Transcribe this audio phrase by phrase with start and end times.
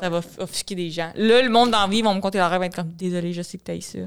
[0.00, 1.10] Ça va offusquer des gens.
[1.16, 3.58] Là, le monde d'envie vont me compter leur rêve, va être comme désolé, je sais
[3.58, 3.98] que t'as ça.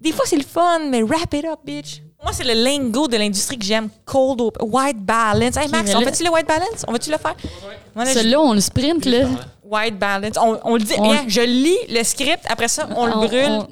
[0.00, 2.02] Des fois, c'est le fun, mais wrap it up, bitch.
[2.22, 3.88] Moi, c'est le lingo de l'industrie que j'aime.
[4.06, 5.56] Cold open, white balance.
[5.56, 6.84] Hey, Max, on fait-tu le white balance?
[6.88, 7.36] On va-tu le faire?
[8.06, 9.28] Je- Celui-là, on le sprint, là.
[9.62, 10.32] White balance.
[10.40, 10.94] On, on le dit.
[10.98, 13.44] On- je lis le script, après ça, on, le brûle.
[13.50, 13.68] on-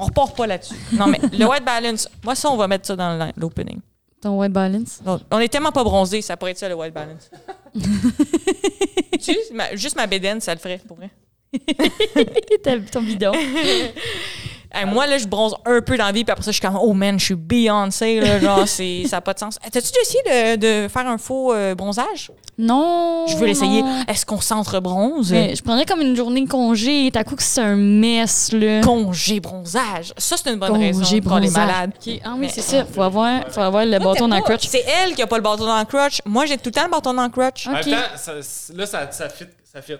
[0.00, 0.74] On repart pas là-dessus.
[0.92, 3.78] Non, mais le white balance, moi, ça, on va mettre ça dans l'opening.
[4.24, 5.02] Ton white balance?
[5.30, 7.30] On est tellement pas bronzés, ça pourrait être ça, le white balance.
[9.20, 11.10] tu ma- juste ma bédaine, ça le ferait, pour vrai.
[12.62, 13.32] T'as ton bidon.
[14.74, 16.60] Hey, moi, là, je bronze un peu dans la vie, puis après ça, je suis
[16.66, 19.58] comme, oh man, je suis Beyoncé, là, genre, c'est- ça n'a pas de sens.
[19.62, 22.30] T'as-tu déjà essayé de, de faire un faux euh, bronzage?
[22.58, 23.26] Non.
[23.28, 23.82] Je veux l'essayer.
[24.08, 25.32] Est-ce qu'on s'entre-bronze?
[25.32, 27.10] Mais je prendrais comme une journée de congé.
[27.12, 28.80] T'as coup que c'est un mess, là.
[28.80, 30.12] Congé bronzage.
[30.16, 31.52] Ça, c'est une bonne Congé raison pour les bronzage.
[31.66, 31.92] malades.
[31.96, 32.84] Ok, Ah oui, Mais- c'est ça.
[32.84, 34.66] Faut avoir, faut avoir le bâton dans le crotch.
[34.68, 36.20] C'est elle qui a pas le bâton dans le crotch.
[36.24, 37.66] Moi, j'ai tout le temps le bâton dans le crotch.
[37.66, 37.72] Ok.
[37.72, 38.32] En même temps, ça-
[38.74, 39.44] là, ça, ça fit.
[39.72, 39.94] Ça fit.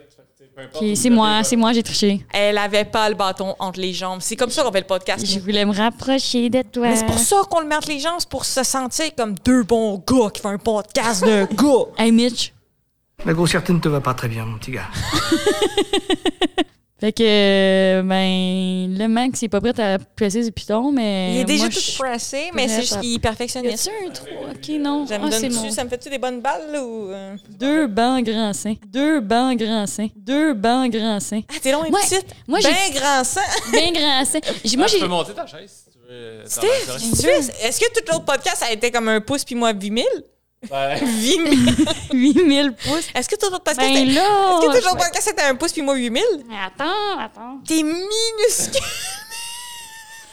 [0.94, 2.24] C'est moi, c'est moi, j'ai triché.
[2.32, 4.20] Elle avait pas le bâton entre les jambes.
[4.20, 5.24] C'est comme ça qu'on fait le podcast.
[5.26, 6.88] Je voulais me rapprocher de toi.
[6.88, 9.34] Mais c'est pour ça qu'on le met entre les jambes, c'est pour se sentir comme
[9.44, 11.90] deux bons gars qui font un podcast de gars.
[11.98, 12.52] Hey Mitch.
[13.24, 14.88] La grossièreté ne te va pas très bien, mon petit gars.
[17.00, 21.34] Fait que, euh, ben, le Max, il est pas prêt à presser du piton, mais.
[21.34, 23.88] Il est déjà moi, tout je- pressé, mais c'est juste qu'il est Y perfectionniste.
[23.88, 24.26] a-tu un trou?
[24.50, 25.06] Ok, non.
[25.06, 27.10] Ça me Ah, ça me fait-tu des bonnes balles, là, ou...
[27.10, 27.36] euh?
[27.50, 28.76] Deux bancs grands seins.
[28.86, 30.08] Deux bancs grands seins.
[30.16, 31.42] Deux bancs grands seins.
[31.48, 32.00] Ah, t'es long et Ouais.
[32.00, 32.26] petite.
[32.46, 33.40] Moi, j'ai- ben grand sang.
[33.72, 34.40] Bien grands seins.
[34.64, 35.02] J'ai- Moi, Ah, tu j'ai.
[35.02, 36.44] peux monter ta chaise si tu veux.
[36.46, 40.04] Sais, est-ce que tout l'autre podcast a été comme un pouce puis moi 8000?
[40.70, 41.00] Ouais.
[41.04, 41.76] 8000.
[42.12, 43.08] 8000 pouces.
[43.14, 44.12] Est-ce que l'autre podcast Ben était...
[44.12, 44.58] là!
[44.62, 46.22] Est-ce que l'autre podcast était un pouce puis moi 8000?
[46.48, 47.58] Mais Attends, attends.
[47.66, 48.80] T'es minuscule.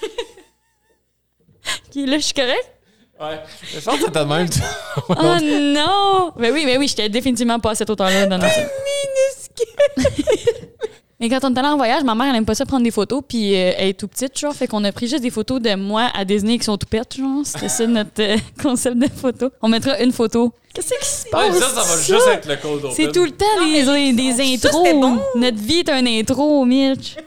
[1.64, 2.72] Ok, là, je suis correct?
[3.20, 3.40] Ouais.
[3.72, 4.50] Je pense que c'était de même.
[4.50, 4.60] tu-
[5.10, 6.34] Oh non!
[6.38, 8.56] Ben oui, ben oui, j'étais définitivement pas à cette hauteur-là dans notre...
[8.58, 10.41] minuscule.
[11.22, 12.90] Mais quand on est allé en voyage, ma mère, elle aime pas ça prendre des
[12.90, 14.56] photos, puis euh, elle est tout petite, genre.
[14.56, 17.16] Fait qu'on a pris juste des photos de moi à Disney qui sont tout pètes,
[17.16, 17.42] genre.
[17.46, 19.50] C'était ça notre euh, concept de photo.
[19.62, 20.52] On mettra une photo.
[20.74, 21.60] Qu'est-ce qui se Ouais, passe?
[21.60, 22.92] ça, ça va juste avec le cold open.
[22.96, 24.94] C'est tout le temps des, des, intros.
[25.00, 25.20] bon.
[25.36, 27.18] Notre vie est un intro, Mitch.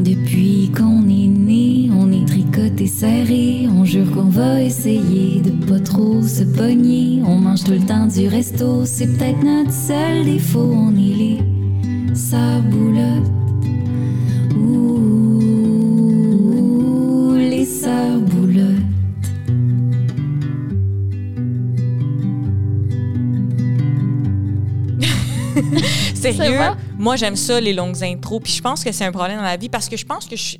[0.00, 1.01] Depuis qu'on
[2.76, 3.66] tricoté serré.
[3.68, 7.22] On jure qu'on va essayer de pas trop se pogner.
[7.24, 10.70] On mange tout le temps du resto, c'est peut-être notre seul défaut.
[10.72, 11.40] On est les
[12.14, 13.30] saboulottes.
[14.56, 15.72] Ouh,
[17.36, 18.68] les saboulottes.
[26.14, 26.58] Sérieux,
[26.98, 29.56] moi j'aime ça les longues intros, puis je pense que c'est un problème dans la
[29.56, 30.56] vie parce que je pense que je,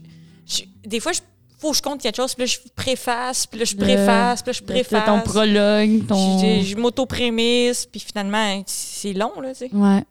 [0.47, 1.21] je- des fois je
[1.63, 4.53] faut que je compte quelque chose, puis là je préface, puis là je préface, puis
[4.53, 5.07] là je préface.
[5.07, 6.39] Ton prologue, ton...
[6.41, 9.71] Je, je m'auto-prémisse, puis finalement c'est long là, tu sais.
[9.73, 10.03] Ouais.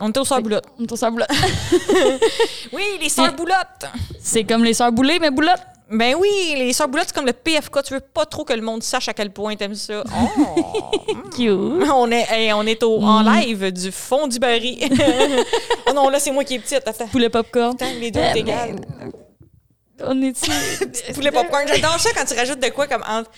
[0.00, 0.66] On était aux sœurs boulottes.
[0.78, 1.30] On tourne ça boulotte.
[2.72, 3.86] Oui, les sœurs boulottes.
[4.20, 5.60] C'est comme les sœurs boulées, mais boulotte.
[5.90, 8.62] Ben oui, les sœurs boulottes c'est comme le PFK, tu veux pas trop que le
[8.62, 10.02] monde sache à quel point t'aimes ça.
[10.06, 10.90] Oh.
[11.36, 11.50] Cute.
[11.50, 14.78] On est, hey, on est au, en live du fond du baril.
[15.86, 16.86] oh non, là, c'est moi qui est petite.
[16.86, 17.74] Attends, Poulet popcorn.
[17.74, 18.76] Attends, les deux sont égales.
[20.06, 20.50] On est ici.
[21.14, 21.66] Poulet popcorn.
[21.68, 23.30] J'adore ça quand tu rajoutes de quoi comme entre.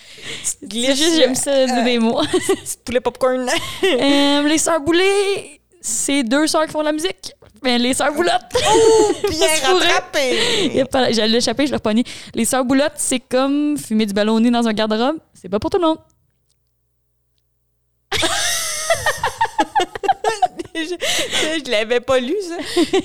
[0.69, 2.21] tu juste, j'aime ça dire des mots.
[2.85, 3.47] Poulet popcorn.
[3.83, 7.33] Euh, les sœurs boulées, c'est deux sœurs qui font de la musique.
[7.63, 8.31] Mais les sœurs boulottes.
[9.29, 9.87] Bien se pourrait.
[9.87, 11.13] rattrapé.
[11.13, 12.03] J'allais l'échapper, je l'ai repogné.
[12.33, 15.17] Les sœurs boulottes, c'est comme fumer du ballonné dans un garde-robe.
[15.33, 15.97] C'est pas pour tout le monde.
[20.83, 22.57] je, je l'avais pas lu, ça.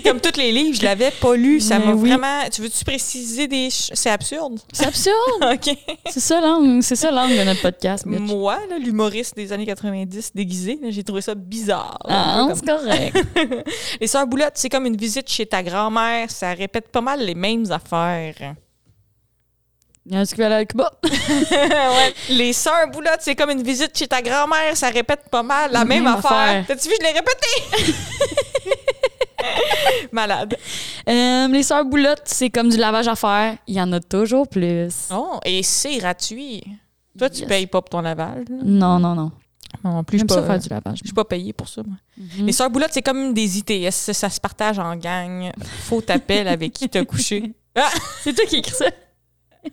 [0.05, 1.61] Comme tous les livres, je l'avais pas lu.
[1.61, 2.09] Ça m'a oui.
[2.11, 2.49] vraiment.
[2.53, 3.71] Tu veux-tu préciser des.
[3.71, 4.59] ch- C'est absurde?
[4.73, 5.17] C'est absurde.
[5.53, 5.77] OK.
[6.11, 6.83] c'est ça l'angle.
[6.83, 8.07] C'est ça l'angle de notre podcast.
[8.07, 8.21] bitch.
[8.21, 11.99] Moi, l'humoriste des années 90 déguisé, j'ai trouvé ça bizarre.
[12.09, 13.17] Ah, c'est correct.
[14.01, 16.31] Les sœurs boulottes, c'est comme une visite chez ta grand-mère.
[16.31, 18.35] Ça répète pas mal les mêmes affaires.
[20.11, 20.91] Il y a un aller à Cuba.
[21.05, 22.15] Ouais.
[22.31, 24.77] Les sœurs boulottes, c'est comme une visite chez ta grand-mère.
[24.77, 26.33] Ça répète pas mal la même, Même affaire.
[26.33, 26.65] affaire.
[26.67, 27.95] T'as-tu vu, je l'ai répété?
[30.13, 30.57] Malade.
[31.09, 33.57] Euh, les sœurs boulottes, c'est comme du lavage à faire.
[33.69, 35.09] Il y en a toujours plus.
[35.15, 36.65] Oh, et c'est gratuit.
[37.17, 37.49] Toi, tu Yes.
[37.49, 38.45] payes pas pour ton lavage.
[38.49, 38.57] là?
[38.65, 39.31] Non, non, non.
[39.85, 40.99] Non, en plus, je pas, faire du lavage.
[41.03, 41.97] je suis pas payée pour ça, moi.
[42.19, 42.47] Mhm.
[42.47, 43.91] Les sœurs boulottes, c'est comme des ITS.
[43.93, 45.53] Ça, ça se partage en gang.
[45.85, 47.53] Faut t'appeler avec qui t'as couché.
[47.77, 47.89] Ah!
[48.25, 48.87] C'est toi qui écris ça.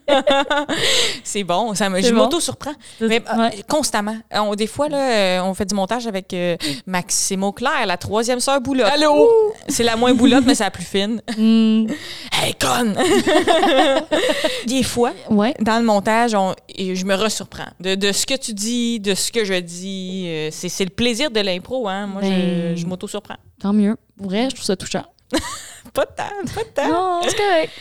[1.24, 2.16] c'est bon, ça me, je bon?
[2.24, 2.74] m'auto-surprends.
[3.00, 3.64] Mais euh, Ouais.
[3.68, 4.16] constamment.
[4.32, 6.56] On, des fois, là, euh, on fait du montage avec euh,
[6.86, 8.90] Maximo Claire, la troisième sœur boulotte.
[8.92, 9.28] Allô?
[9.68, 11.20] C'est la moins boulotte, mais c'est la plus fine.
[11.38, 11.86] Hmm,
[12.32, 12.94] Hey, conne!
[14.66, 15.54] des fois, ouais.
[15.60, 19.14] dans le montage, on- et je me resurprends de, de ce que tu dis, de
[19.14, 20.48] ce que je dis.
[20.52, 22.06] C'est, c'est le plaisir de l'impro, hein.
[22.06, 23.36] Moi, Ben- je, je m'auto-surprends.
[23.60, 23.96] Tant mieux.
[24.16, 25.04] Pour vrai, je trouve ça touchant.
[25.94, 26.88] Pas de temps, pas de temps.
[26.88, 27.72] Non, c'est correct.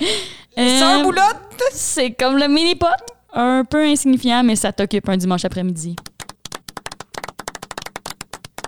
[0.80, 1.62] Sœur Euh, boulotte!
[1.72, 2.88] C'est comme le mini-pot.
[3.34, 5.96] Un peu insignifiant, mais ça t'occupe un dimanche après-midi.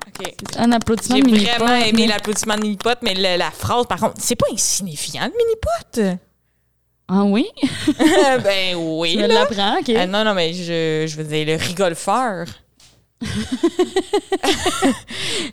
[0.08, 0.34] OK.
[0.58, 4.16] Un applaudissement J'ai vraiment aimé mais- l'applaudissement de mini-pot, mais le- la phrase, par contre,
[4.20, 6.20] c'est pas insignifiant, le mini-pot.
[7.08, 7.48] Ah oui?
[8.44, 9.18] ben oui.
[9.20, 9.92] Je l'apprends, OK.
[9.98, 12.46] Ah, non, non, mais je, je veux dire, le rigolfeur.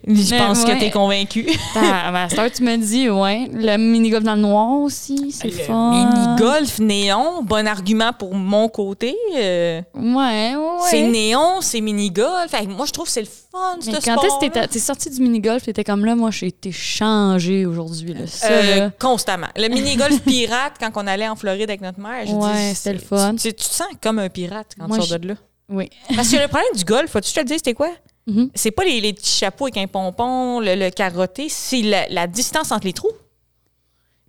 [0.07, 0.79] je Mais pense que ouais.
[0.79, 1.47] t'es convaincu.
[1.75, 3.49] Ah, ben, à cette heure, tu me dis, ouais.
[3.53, 5.91] Le mini-golf dans le noir aussi, c'est fun.
[5.91, 9.17] mini-golf néon, bon argument pour mon côté.
[9.37, 10.89] euh, Ouais, ouais.
[10.91, 12.53] C'est néon, c'est mini-golf.
[12.69, 14.15] Moi, je trouve que c'est le fun, ce Mais sport.
[14.17, 18.15] quand est-ce que t'es sorti du mini-golf, t'étais comme là, moi, j'ai été changé aujourd'hui.
[18.15, 18.27] là.
[18.27, 18.91] Ça, Euh, là.
[18.99, 19.49] constamment.
[19.57, 22.93] Le mini-golf pirate, quand on allait en Floride avec notre mère, je Ouais, dis, c'était
[22.95, 23.35] le fun.
[23.35, 25.35] Tu, tu te sens comme un pirate quand Moi, tu sors de là.
[25.69, 25.89] Oui.
[26.15, 27.91] Parce que le problème du golf, faut-tu te le dise, c'était quoi?
[28.27, 28.51] Mhm.
[28.55, 32.27] C'est pas les, les petits chapeaux avec un pompon, le, le carotté, c'est la, la
[32.27, 33.11] distance entre les trous.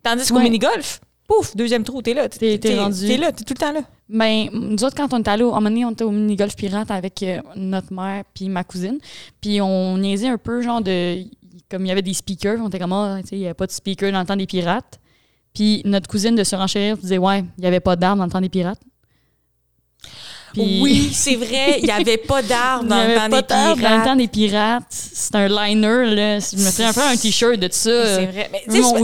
[0.04, 0.44] Tandis qu'au Ouais.
[0.44, 2.30] mini-golf, pouf, deuxième trou, t'es là.
[2.30, 3.08] T'es- rendu.
[3.08, 3.82] T'es là, t'es tout le temps là.
[4.10, 6.12] Ben, nous autres, quand on était allés, au- à un moment donné, on était au
[6.12, 9.00] mini-golf pirate avec euh, notre mère puis ma cousine.
[9.42, 11.24] Puis on niaisait un peu, genre de.
[11.70, 12.92] Comme il y avait des speakers, on était comme,
[13.22, 15.00] tu sais, il n'y avait pas de speaker dans le temps des pirates.
[15.54, 18.40] Puis notre cousine de surenchérir disait, ouais, il n'y avait pas d'armes dans le temps
[18.40, 18.80] des pirates.
[20.54, 23.76] Puis- Oui, c'est vrai, il n'y avait pas d'arbres Il dans d'armes dans le temps
[23.76, 24.18] pirates.
[24.18, 24.84] des pirates.
[24.90, 26.40] C'est un liner, là.
[26.40, 27.74] Je me ferais un peu un t-shirt de ça.
[27.82, 28.50] C'est euh, vrai.
[28.52, 29.04] Mais, mon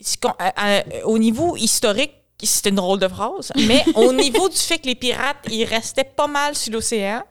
[0.00, 2.12] c'est qu'on- à- à- au niveau historique,
[2.42, 6.02] c'était une drôle de phrase, mais au niveau du fait que les pirates, ils restaient
[6.16, 7.22] pas mal sur l'océan.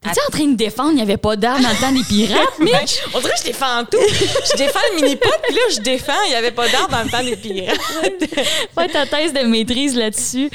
[0.00, 2.38] T'es-tu en train de défendre, il n'y avait pas d'armes dans le temps des pirates?
[2.60, 2.68] Ben,
[3.14, 3.98] on dirait que je défends tout.
[3.98, 7.10] Je défends le mini-pot, puis là, je défends, il n'y avait pas d'arbres dans le
[7.10, 7.76] temps des pirates.
[8.78, 10.50] Fais ta thèse de maîtrise là-dessus.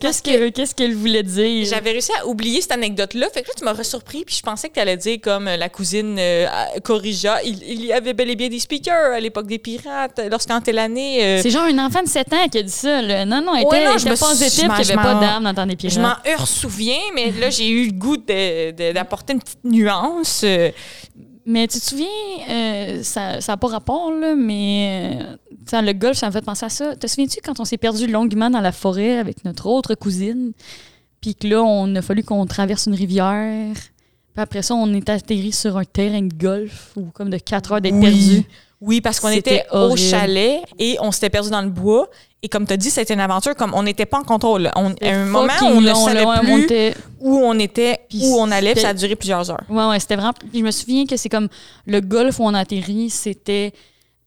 [0.00, 1.66] Qu'est-ce que- qu'est-ce qu'elle voulait dire?
[1.66, 3.28] J'avais réussi à oublier cette anecdote-là.
[3.34, 5.56] Fait que là, tu m'as surpris, puis je pensais que tu allais dire comme euh,
[5.58, 6.46] la cousine euh,
[6.82, 7.42] corrigea.
[7.44, 10.20] Il, il y avait bel et bien des speakers à l'époque des pirates.
[10.30, 11.22] Lorsqu'en telle année.
[11.22, 13.02] euh, C'est genre un enfant de 7 ans qui a dit ça.
[13.02, 13.26] Là.
[13.26, 15.14] Non, non, elle Ouais, était, non, elle je était positive suis- qu'il n'y avait pas
[15.20, 16.46] d'armes dans le temps des je m'en pirates.
[16.46, 20.42] souviens, mais là, j'ai eu le goût de- de- d'apporter une petite nuance.
[20.44, 20.70] euh,
[21.46, 22.06] Mais tu te souviens,
[22.50, 25.36] euh, ça n'a pas rapport, là, mais euh,
[25.66, 26.96] ça, le golf, ça me fait penser à ça.
[26.96, 30.52] Te souviens-tu quand on s'est perdu longuement dans la forêt avec notre autre cousine?
[31.20, 33.74] Puis que là, on a fallu qu'on traverse une rivière.
[33.74, 37.72] Puis après ça, on est atterri sur un terrain de golf ou comme de 4
[37.72, 38.00] heures d'être Oui.
[38.00, 38.42] perdu?
[38.86, 42.08] Oui, parce qu'on était au chalet et on s'était perdu dans le bois.
[42.42, 44.70] Et comme tu as dit, c'était une aventure comme on n'était pas en contrôle.
[44.76, 48.36] On, à un moment, on ne savait plus on était- où on était, Puis où
[48.38, 49.62] on allait, puis ça a duré plusieurs heures.
[49.68, 50.32] Ouais, ouais, c'était vraiment.
[50.32, 51.48] Puis je me souviens que c'est comme
[51.86, 53.72] le golf où on atterrit, c'était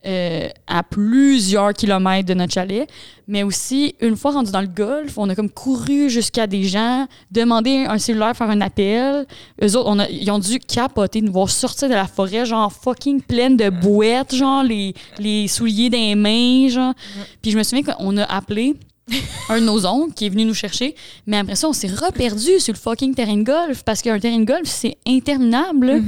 [0.06, 2.88] euh, à plusieurs kilomètres de notre chalet.
[3.28, 7.06] Mais aussi, une fois rendu dans le golf, on a comme couru jusqu'à des gens,
[7.30, 9.26] demandé un cellulaire, faire un appel.
[9.62, 12.72] Eux autres, on a- ils ont dû capoter, nous voir sortir de la forêt, genre
[12.72, 16.94] fucking pleine de bouettes, genre les, les souliers des mains, genre.
[17.42, 18.74] Puis je me souviens qu'on a appelé
[19.48, 20.94] un de nos oncles qui est venu nous chercher.
[21.26, 24.38] Mais après ça, on s'est reperdu sur le fucking terrain de golf parce qu'un terrain
[24.38, 25.86] de golf, c'est interminable.
[25.86, 25.98] là.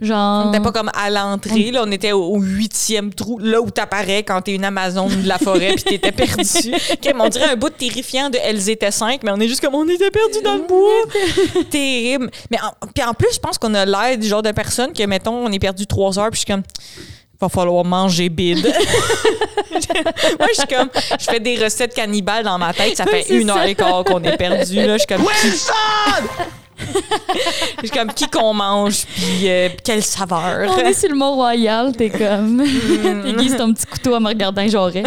[0.00, 0.46] Genre.
[0.46, 4.22] On n'était pas comme à l'entrée, là, on était au, huitième trou, là où t'apparais
[4.22, 6.42] quand t'es une Amazone de la forêt puis t'étais perdu.
[7.22, 9.88] On dirait un bout terrifiant de Elles étaient cinq, mais on est juste comme on
[9.88, 11.62] était perdu dans le bois.
[11.70, 12.30] Terrible.
[12.50, 15.04] Mais en, puis en plus, je pense qu'on a l'air du genre de personne que,
[15.04, 16.62] mettons, on est perdu trois heures puis je suis comme
[17.42, 18.64] va falloir manger bide.
[20.38, 22.96] Moi, je suis comme, je fais des recettes cannibales dans ma tête.
[22.96, 23.56] Ça fait une ça.
[23.56, 24.76] heure et quart qu'on est perdu.
[24.76, 24.94] Là.
[24.94, 25.48] Je suis comme, qui...
[27.82, 30.70] je suis comme, qui qu'on mange, puis euh, quelle saveur.
[30.70, 32.62] On est sur le Mont-Royal, t'es comme.
[33.24, 35.04] T'aiguises ton petit couteau en me regardant, j'aurais.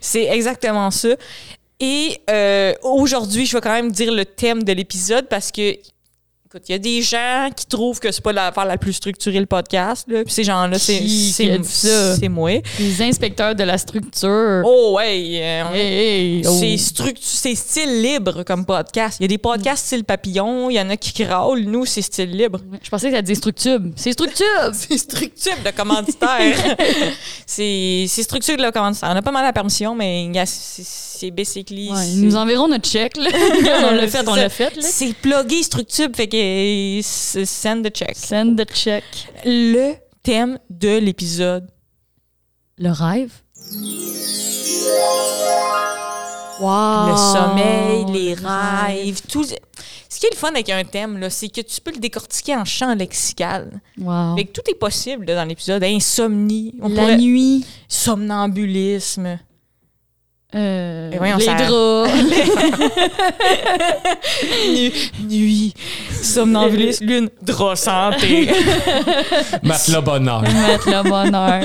[0.00, 1.10] C'est exactement ça.
[1.80, 5.76] Et euh, aujourd'hui, je vais quand même dire le thème de l'épisode parce que,
[6.54, 9.40] écoute, il y a des gens qui trouvent que c'est pas l'affaire la plus structurée
[9.40, 10.06] le podcast.
[10.08, 10.22] Là.
[10.24, 12.50] Puis ces gens-là, c'est c'est- moi.
[12.78, 14.62] Les inspecteurs de la structure.
[14.64, 15.40] Oh, ouais.
[15.42, 16.56] euh, Hey, hey, oh.
[16.60, 19.16] C'est structu- c'est style libre comme podcast.
[19.20, 21.64] Il y a des podcasts style papillon, il y en a qui crôlent.
[21.64, 22.60] Nous, c'est style libre.
[22.82, 23.92] Je pensais que ça disait structube.
[23.96, 24.44] C'est structube!
[24.72, 26.76] C'est structure de commanditaire.
[27.46, 29.10] c'est c'est structure de le commanditaire.
[29.12, 31.90] On a pas mal la permission, mais y a- c'est basically.
[31.90, 33.30] Ouais, c'est- ils nous enverront notre chèque, là.
[33.90, 34.82] on l'a fait, C'est on l'a fait, là.
[34.82, 36.36] C'est plugué structure, fait que
[37.02, 38.14] send the check.
[38.16, 39.04] Send the check.
[39.44, 41.68] Le thème de l'épisode.
[42.78, 43.32] Le rêve?
[46.60, 47.08] Wow.
[47.10, 49.44] Le sommeil, les rêves, tout.
[49.44, 52.54] Ce qui est le fun avec un thème, là, c'est que tu peux le décortiquer
[52.54, 53.80] en champ lexical.
[53.98, 54.36] Wow.
[54.36, 55.82] Fait que tout est possible là, dans l'épisode.
[55.82, 57.66] Insomnie, on La pourrait- nuit.
[57.88, 59.38] somnambulisme.
[60.54, 62.10] Euh, les ça- draps.
[64.68, 64.92] Nu-
[65.28, 65.74] nuit,
[66.22, 68.48] somnambulisme, lune, drap santé.
[69.62, 70.42] Matelas bonheur.
[70.42, 71.62] Mettre le bonheur.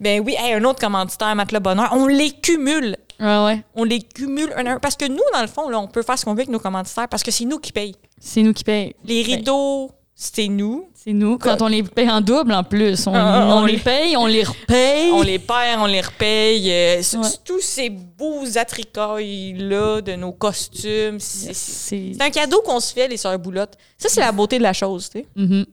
[0.00, 2.96] ben oui, hey, un autre commanditaire, Matelas Bonheur, on les cumule.
[3.20, 3.62] Ouais, ouais.
[3.74, 4.78] On les cumule un à un.
[4.78, 6.60] Parce que nous, dans le fond, là, on peut faire ce qu'on veut avec nos
[6.60, 7.96] commanditaires parce que c'est nous qui payent.
[8.20, 8.92] C'est nous qui payons.
[9.04, 10.88] Les rideaux, c'est nous.
[10.94, 11.38] C'est nous.
[11.38, 13.06] Quand on les paye en double, en plus.
[13.06, 15.12] On, Ah, on on les paye, on les repaye.
[15.12, 16.70] On les perd, on les repaye.
[16.72, 17.28] euh, Ouais.
[17.44, 21.18] Tous ces beaux attricailles-là de nos costumes.
[21.20, 23.74] C'est un cadeau qu'on se fait, les sœurs boulottes.
[23.96, 25.26] Ça, c'est la beauté de la chose, tu sais.
[25.36, 25.64] Mhm.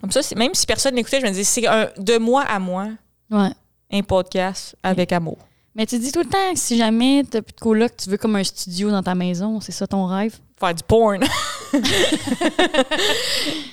[0.00, 1.62] Comme ça, même si personne n'écoutait, je me disais, c'est
[1.98, 2.88] de moi à moi,
[3.30, 3.50] Ouais.
[3.90, 5.38] un podcast avec amour.
[5.76, 8.16] Mais tu dis tout le temps que si jamais t'as plus de coloc, tu veux
[8.16, 10.36] comme un studio dans ta maison, c'est ça ton rêve?
[10.58, 11.20] Faire du porn.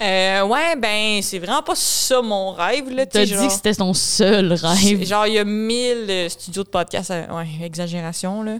[0.01, 3.05] Euh, ouais, ben, c'est vraiment pas ça mon rêve, là.
[3.05, 5.05] tu T'as dit genre- que c'était ton seul rêve.
[5.05, 7.11] Genre, il y a 1000 euh, studios de podcast.
[7.11, 8.57] à- ouais, exagération, là.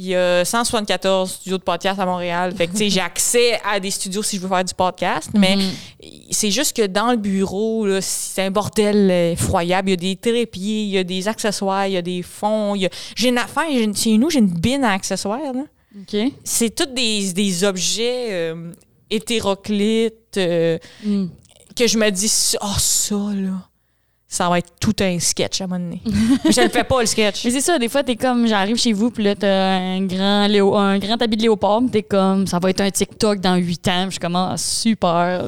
[0.00, 2.54] Il y a 174 studios de podcast à Montréal.
[2.56, 5.28] Fait que, tu sais, j'ai accès à des studios si je veux faire du podcast.
[5.34, 5.62] Mais Mhm.
[6.30, 9.88] c'est juste que dans le bureau, c'est un bordel euh, effroyable.
[9.88, 12.74] Il y a des trépieds, il y a des accessoires, il y a des fonds.
[12.74, 15.64] a- J'ai une affaire, j'ai une- chez nous, j'ai une bine à accessoires, là.
[16.00, 16.32] OK.
[16.44, 18.70] C'est tous des, des objets euh,
[19.10, 21.26] hétéroclites euh, Mm.
[21.74, 23.68] que je me dis, oh, ça, là,
[24.30, 26.02] ça va être tout un sketch à un moment donné.
[26.44, 27.42] Mais je le fais pas, le sketch.
[27.46, 30.46] Mais c'est ça, des fois, t'es comme, j'arrive chez vous, puis là, t'as un grand,
[30.46, 33.56] léo- un grand habit de léopard, puis t'es comme, ça va être un TikTok dans
[33.56, 33.92] 8 ans.
[34.02, 35.46] Puis je suis comme, ah, super.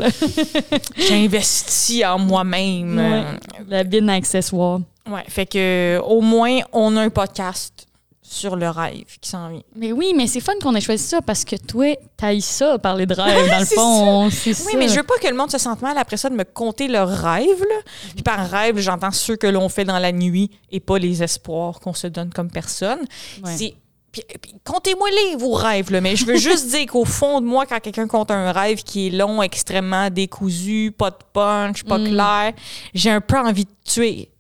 [0.96, 2.96] J'ai investi en moi-même.
[2.98, 3.24] Ouais.
[3.68, 4.80] La bine à accessoires.
[5.10, 7.86] Ouais, fait que au moins, on a un podcast
[8.32, 9.62] sur le rêve qui s'en vient.
[9.74, 13.04] Mais oui, mais c'est fun qu'on ait choisi ça parce que toi, t'ailles ça, parler
[13.06, 14.30] de rêve, dans le fond.
[14.30, 14.50] Ça.
[14.66, 16.44] Oui, mais je veux pas que le monde se sente mal après ça de me
[16.44, 17.58] conter leurs rêves.
[17.60, 17.76] Là.
[18.14, 21.80] Puis par rêve, j'entends ceux que l'on fait dans la nuit et pas les espoirs
[21.80, 23.00] qu'on se donne comme personne.
[23.44, 23.56] Ouais.
[23.56, 23.74] C'est
[24.12, 27.66] puis- puis Contez-moi-les, vos rêves, là, mais je veux juste dire qu'au fond de moi,
[27.66, 32.04] quand quelqu'un compte un rêve qui est long, extrêmement décousu, pas de punch, pas Mm.
[32.10, 32.52] clair,
[32.94, 34.30] j'ai un peu envie de tuer.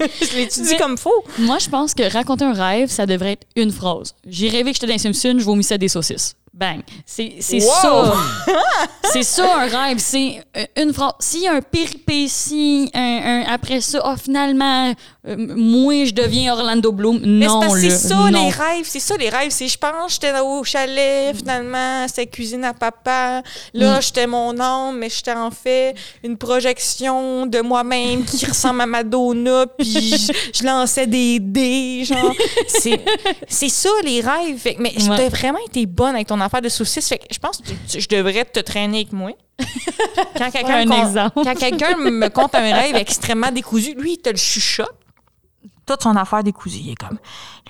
[0.00, 1.24] je Mais- comme faux?
[1.38, 4.14] Moi, je pense que raconter un rêve, ça devrait être une phrase.
[4.26, 6.34] J'ai rêvé que j'étais dans les Simpsons, je vomissais des saucisses.
[6.54, 6.80] Bang.
[7.06, 7.60] C'est Wow!
[7.82, 8.14] ça.
[9.12, 9.98] c'est ça un rêve.
[9.98, 11.12] C'est euh, une phrase.
[11.20, 14.92] S'il y a un péripétie, un, un- après ça, ah, finalement,
[15.28, 17.20] euh, moi, je deviens Orlando Bloom.
[17.24, 18.26] Mais c'est Non, c'est ça non.
[18.44, 19.50] les rêves, c'est ça les rêves.
[19.50, 23.42] C'est je pense j'étais au chalet, finalement, c'était cuisine à papa.
[23.74, 24.02] Là, Mm.
[24.02, 25.94] j'étais mon âme, mais j'étais en fait
[26.24, 32.34] une projection de moi-même qui ressemble à Madonna, puis je, je lançais des dés, genre.
[32.66, 33.00] C'est
[33.48, 34.58] c'est ça les rêves.
[34.58, 35.16] Fait mais Ouais.
[35.16, 37.08] t'as vraiment été bonne avec ton affaire de saucisse.
[37.08, 39.30] Fait que je pense que je devrais te traîner avec moi.
[40.36, 44.30] Quand quelqu'un un me con- quelqu'un me conte un rêve extrêmement décousu, lui, il te
[44.30, 44.88] le chuchote.
[45.88, 47.18] Toute son affaire décousue, il est comme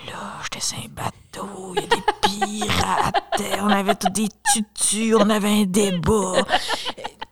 [0.08, 5.14] là, j'étais sur un bateau, il y a des pirates, on avait tous des tutus,
[5.16, 6.44] on avait un débat.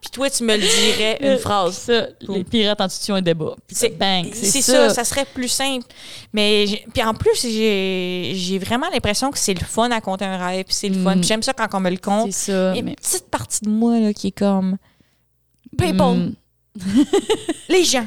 [0.01, 1.77] Puis toi, tu me le dirais une phrase.
[1.77, 3.57] Ça, les pirates en tution un débat.
[3.69, 4.29] C'est bang.
[4.33, 4.91] c'est ça.
[4.91, 5.87] ça, serait plus simple.
[6.33, 10.39] Mais puis en plus, j'ai j'ai vraiment l'impression que c'est le fun à compter un
[10.39, 11.17] rêve, puis c'est le fun.
[11.17, 11.25] Mm.
[11.25, 12.31] J'aime ça quand on me le compte.
[12.31, 12.71] C'est ça.
[12.77, 14.77] Il y a une petite partie de moi là, qui est comme
[15.77, 16.35] people,
[16.77, 17.03] Mm,
[17.69, 18.07] les gens.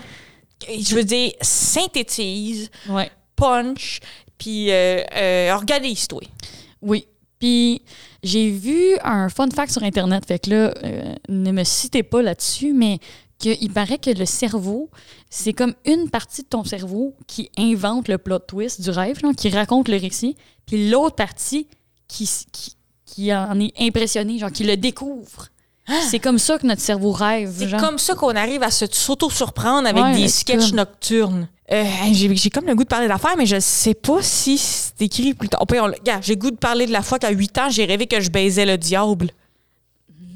[0.67, 3.11] Je veux dire, synthétise, ouais.
[3.35, 3.99] punch,
[4.37, 6.21] puis euh, euh, organise-toi.
[6.81, 7.05] Oui.
[7.39, 7.81] Puis
[8.21, 12.21] j'ai vu un fun fact sur Internet, fait que là, euh, ne me citez pas
[12.21, 12.99] là-dessus, mais
[13.37, 14.89] qu'il paraît que le cerveau,
[15.29, 19.33] c'est comme une partie de ton cerveau qui invente le plot twist du rêve, genre,
[19.33, 20.35] qui raconte le récit,
[20.65, 21.67] puis l'autre partie
[22.09, 22.75] qui, qui,
[23.05, 25.47] qui en est impressionnée, genre qui le découvre.
[26.09, 27.53] C'est comme ça que notre cerveau rêve.
[27.57, 27.79] C'est genre.
[27.81, 31.47] comme ça qu'on arrive à se s'auto-surprendre avec Ouais, des sketchs comme- nocturnes.
[31.71, 35.01] Euh, j'ai j'ai comme le goût de parler d'affaires, mais je sais pas si c'est
[35.03, 35.61] écrit plus tard.
[35.61, 38.07] On Regarde, j'ai le goût de parler de la fois qu'à 8 ans, j'ai rêvé
[38.07, 39.29] que je baisais le diable.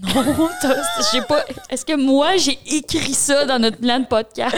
[0.04, 1.44] Non, t'as- je sais pas.
[1.70, 4.56] Est-ce que moi, j'ai écrit ça dans notre plan de podcast?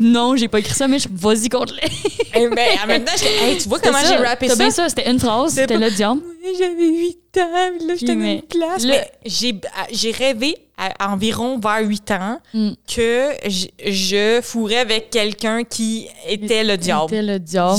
[0.00, 1.88] Non, j'ai pas écrit ça, mais je- vas-y, compte-les.
[2.34, 3.12] Eh ben, en même temps,
[3.42, 4.56] hey, tu vois comment j'ai rappé ça?
[4.56, 6.20] bien ça, c'était une phrase, C'était diable.
[6.44, 8.82] Oui, J'avais 8 ans, là, j'étais dans une classe.
[8.84, 12.70] le- Mais j'ai, j'ai rêvé à environ vers 8 ans Mm.
[12.86, 17.06] que je, je fourrais avec quelqu'un qui était le diable.
[17.10, 17.78] C'était le diable.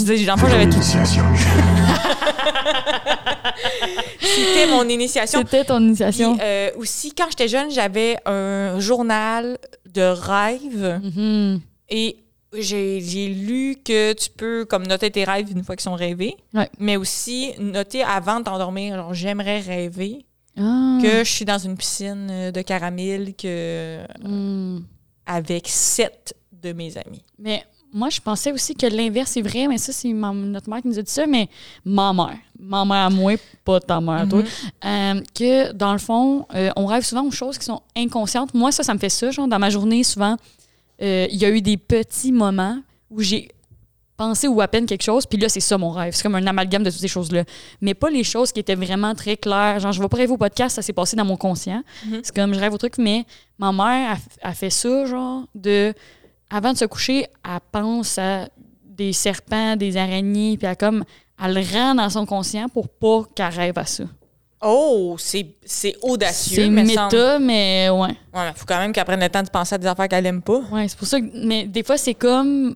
[0.50, 0.82] j'avais tout.
[4.36, 5.40] C'était mon initiation.
[5.40, 6.36] C'était ton initiation.
[6.38, 9.58] Puis, euh, aussi, quand j'étais jeune, j'avais un journal
[9.94, 11.62] de rêve Mhm.
[11.90, 12.18] et
[12.54, 16.70] j'ai lu que tu peux comme noter tes rêves une fois qu'ils sont rêvés, Ouais.
[16.80, 20.26] mais aussi noter avant de t'endormir, genre j'aimerais rêver
[20.58, 20.98] Ah.
[21.02, 24.80] que je suis dans une piscine de caramel que Hmm.
[25.26, 27.24] avec sept de mes amis.
[27.38, 30.88] Mais moi, je pensais aussi que l'inverse est vrai, mais ça, c'est notre mère qui
[30.88, 31.50] nous a dit ça, mais
[31.86, 34.44] ma mère, ma mère à moi, pas ta mère à toi,
[34.86, 38.54] euh, que dans le fond, euh, on rêve souvent aux choses qui sont inconscientes.
[38.54, 40.36] Moi, ça, ça me fait ça, genre, dans ma journée, souvent,
[41.02, 42.80] euh, il y a eu des petits moments
[43.10, 43.50] où j'ai
[44.18, 46.14] pensé ou à peine quelque chose, puis là, c'est ça mon rêve.
[46.16, 47.44] C'est comme un amalgame de toutes ces choses-là.
[47.82, 49.80] Mais pas les choses qui étaient vraiment très claires.
[49.80, 51.84] Genre, je vais pas rêver au podcast, ça s'est passé dans mon conscient.
[52.06, 52.22] Mhm.
[52.24, 53.26] C'est comme je rêve au truc, mais
[53.60, 55.94] ma mère a, a fait ça, genre, de.
[56.50, 58.48] Avant de se coucher, elle pense à
[58.86, 61.04] des serpents, des araignées, puis elle, comme,
[61.44, 64.06] elle le rend dans son conscient pour pas qu'elle rêve à ça.
[64.62, 66.64] Oh, c'est c'est audacieux.
[66.64, 68.08] C'est mais méta, semble- mais ouais.
[68.08, 70.26] Ouais, mais faut quand même qu'elle prenne le temps de penser à des affaires qu'elle
[70.26, 70.62] aime pas.
[70.72, 71.26] Ouais, c'est pour ça que.
[71.46, 72.74] Mais des fois, c'est comme.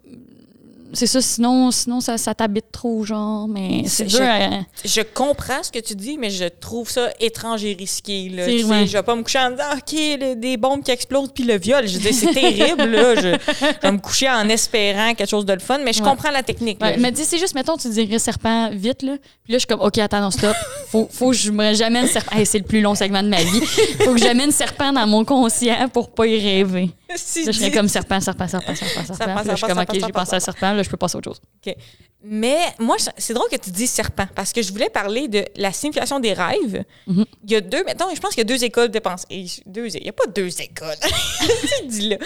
[0.93, 3.47] C'est ça, sinon, sinon ça, ça t'habite trop, genre.
[3.47, 7.09] Mais c'est Je- dur à- Je comprends ce que tu dis, mais je trouve ça
[7.19, 8.29] étrange et risqué.
[8.29, 8.45] Là.
[8.45, 8.87] Tu sais.
[8.87, 11.57] Je vais pas me coucher en disant OK, le- des bombes qui explosent puis le
[11.57, 11.87] viol.
[11.87, 12.83] Je dire, c'est terrible.
[12.85, 13.15] Là.
[13.15, 16.09] Je, je vais me coucher en espérant quelque chose de le fun, mais je Ouais.
[16.09, 16.81] comprends la technique.
[16.81, 19.13] Ouais, mais dis, c'est juste, mettons, tu dirais serpent vite, là.
[19.43, 20.55] Puis là, je suis comme, OK, attends, non, stop.
[20.89, 21.73] Faut, faut que je me
[22.07, 22.35] serpent.
[22.37, 23.61] Hey, c'est le plus long segment de ma vie.
[24.03, 26.89] Faut que j'amène serpent dans mon conscient pour pas y rêver.
[27.17, 29.15] Si Là, je serais comme serpent, serpent, serpent, serpent, serpent.
[29.15, 31.15] Serpent, Puis là, je suis comme, OK, j'ai pensé à serpent, là, je peux passer
[31.15, 31.41] à autre chose.
[31.65, 31.75] OK.
[32.23, 35.71] Mais moi, c'est drôle que tu dis serpent, parce que je voulais parler de la
[35.73, 36.83] signification des rêves.
[37.07, 37.25] Mhm.
[37.45, 39.25] Il y a deux, mettons, je pense qu'il y a deux écoles de pensée.
[39.65, 40.95] Deux, il n'y a pas deux écoles.
[41.87, 42.17] Dis là.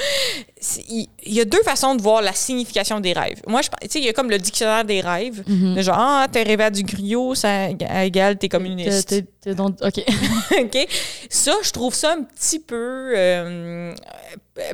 [0.90, 3.42] Il y a deux façons de voir la signification des rêves.
[3.48, 5.44] Moi, je pense- sais, il y a comme le dictionnaire des rêves.
[5.48, 5.76] Mhm.
[5.76, 7.70] De genre, ah, t'es rêvé à du griot, ça
[8.04, 9.08] égale t'es communiste.
[9.10, 10.04] t'es- t'es OK.
[10.60, 10.88] OK?
[11.30, 13.94] Ça, je trouve ça un petit peu euh,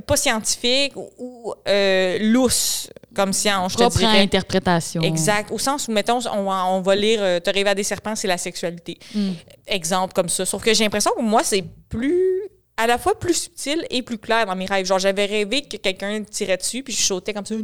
[0.06, 5.02] pas scientifique ou euh, lousse comme science, je te Propre à interprétation.
[5.02, 5.52] Exact.
[5.52, 8.16] Au sens où, mettons, on, va- on va lire euh, Te rêver à des serpents,
[8.16, 8.98] c'est la sexualité.
[9.14, 9.32] Mm.
[9.68, 10.46] Exemple comme ça.
[10.46, 12.42] Sauf que j'ai l'impression que moi, c'est plus.
[12.78, 14.86] à la fois plus subtil et plus clair dans mes rêves.
[14.86, 17.56] Genre, j'avais rêvé que quelqu'un tirait dessus, puis je sautais comme ça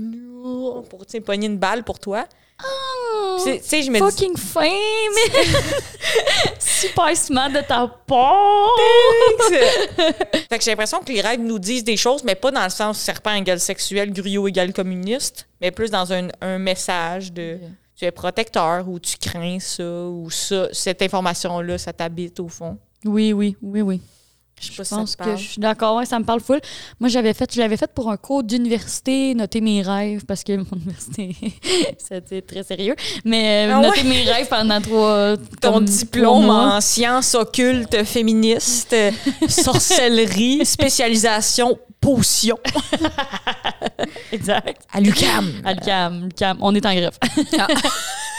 [0.89, 2.25] pour, pogner une balle pour toi.
[2.63, 3.99] Oh, sais- je me dis.
[3.99, 5.43] fucking fame!
[6.59, 8.69] Super smart de ta part!
[10.49, 12.69] fait que j'ai l'impression que les rêves nous disent des choses, mais pas dans le
[12.69, 17.58] sens serpent égale sexuel, griot égale communiste, mais plus dans un, un message de
[17.95, 22.77] tu es protecteur ou tu crains ça ou ça, cette information-là, ça t'habite au fond.
[23.05, 24.01] Oui, oui, oui, oui.
[24.60, 26.60] Je pense que je suis d'accord, ouais, ça me parle full.
[27.00, 30.58] Moi, j'avais fait, je l'avais fait pour un cours d'université, noter mes rêves, parce que
[30.58, 31.36] mon université,
[31.98, 32.96] c'était très sérieux.
[33.24, 33.88] Mais euh, Ah ouais?
[33.88, 35.36] noter mes rêves pendant trois.
[35.62, 39.12] Ton diplôme en sciences occultes féministes, euh,
[39.48, 42.58] sorcellerie, spécialisation, potion
[44.32, 44.82] Exact.
[44.93, 45.52] à l'UQAM.
[45.65, 47.17] À l'UQAM, on est en grève.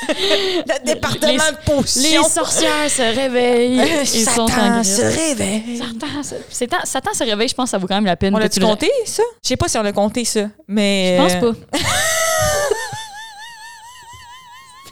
[0.08, 2.02] Le département Les- de potion.
[2.22, 3.80] Les sorcières se réveillent.
[3.80, 5.78] Euh, Ils sont en Satan se réveille.
[5.78, 8.34] Satan, se- Satan, Satan se réveille, je pense que ça vaut quand même la peine.
[8.34, 9.22] On l'a-tu le- compté, ça?
[9.42, 10.42] Je sais pas si on l'a compté, ça.
[10.66, 11.16] Mais.
[11.18, 11.78] Je pense euh, pas.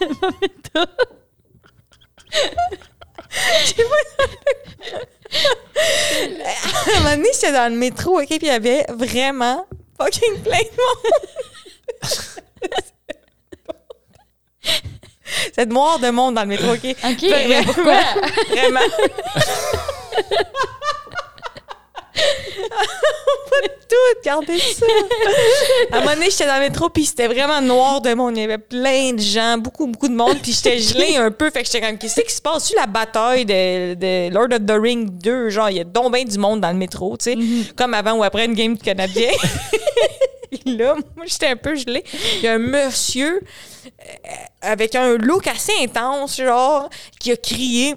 [5.77, 9.67] À un moment donné, j'étais dans le métro, OK, puis il y avait vraiment
[10.01, 11.13] fucking plein de monde.
[15.55, 16.85] C'est noir de monde dans le métro, OK?
[16.85, 18.01] OK, Vraiment, mais pourquoi?
[18.51, 18.81] Vraiment.
[22.19, 24.87] On va tout garder ça.
[25.93, 28.37] À un moment donné, j'étais dans le métro, puis c'était vraiment noir de monde.
[28.37, 31.51] Il y avait plein de gens, beaucoup, beaucoup de monde, puis j'étais gelée un peu.
[31.51, 32.69] Fait que j'étais comme, qu'est-ce qui se passe?
[32.69, 36.13] Tu la bataille de, de Lord of the Ring 2, genre, il y a donc
[36.15, 37.39] bien du monde dans le métro, tu sais,
[37.77, 39.31] comme avant ou après une game de Canadien.
[40.67, 42.05] Là, moi, j'étais un peu gelée.
[42.37, 43.41] Il y a un monsieur
[43.87, 43.91] euh,
[44.61, 47.95] avec un look assez intense, genre, qui a crié.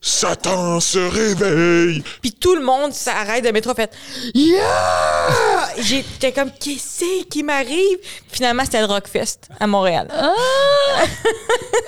[0.00, 2.02] Satan se réveille.
[2.22, 3.90] Puis tout le monde s'arrête de métro, fait
[4.34, 4.62] Yeah!
[5.78, 7.98] J'étais comme, qu'est-ce qui m'arrive?
[8.28, 10.08] Finalement, c'était le Rockfest à Montréal.
[10.12, 10.32] Ah!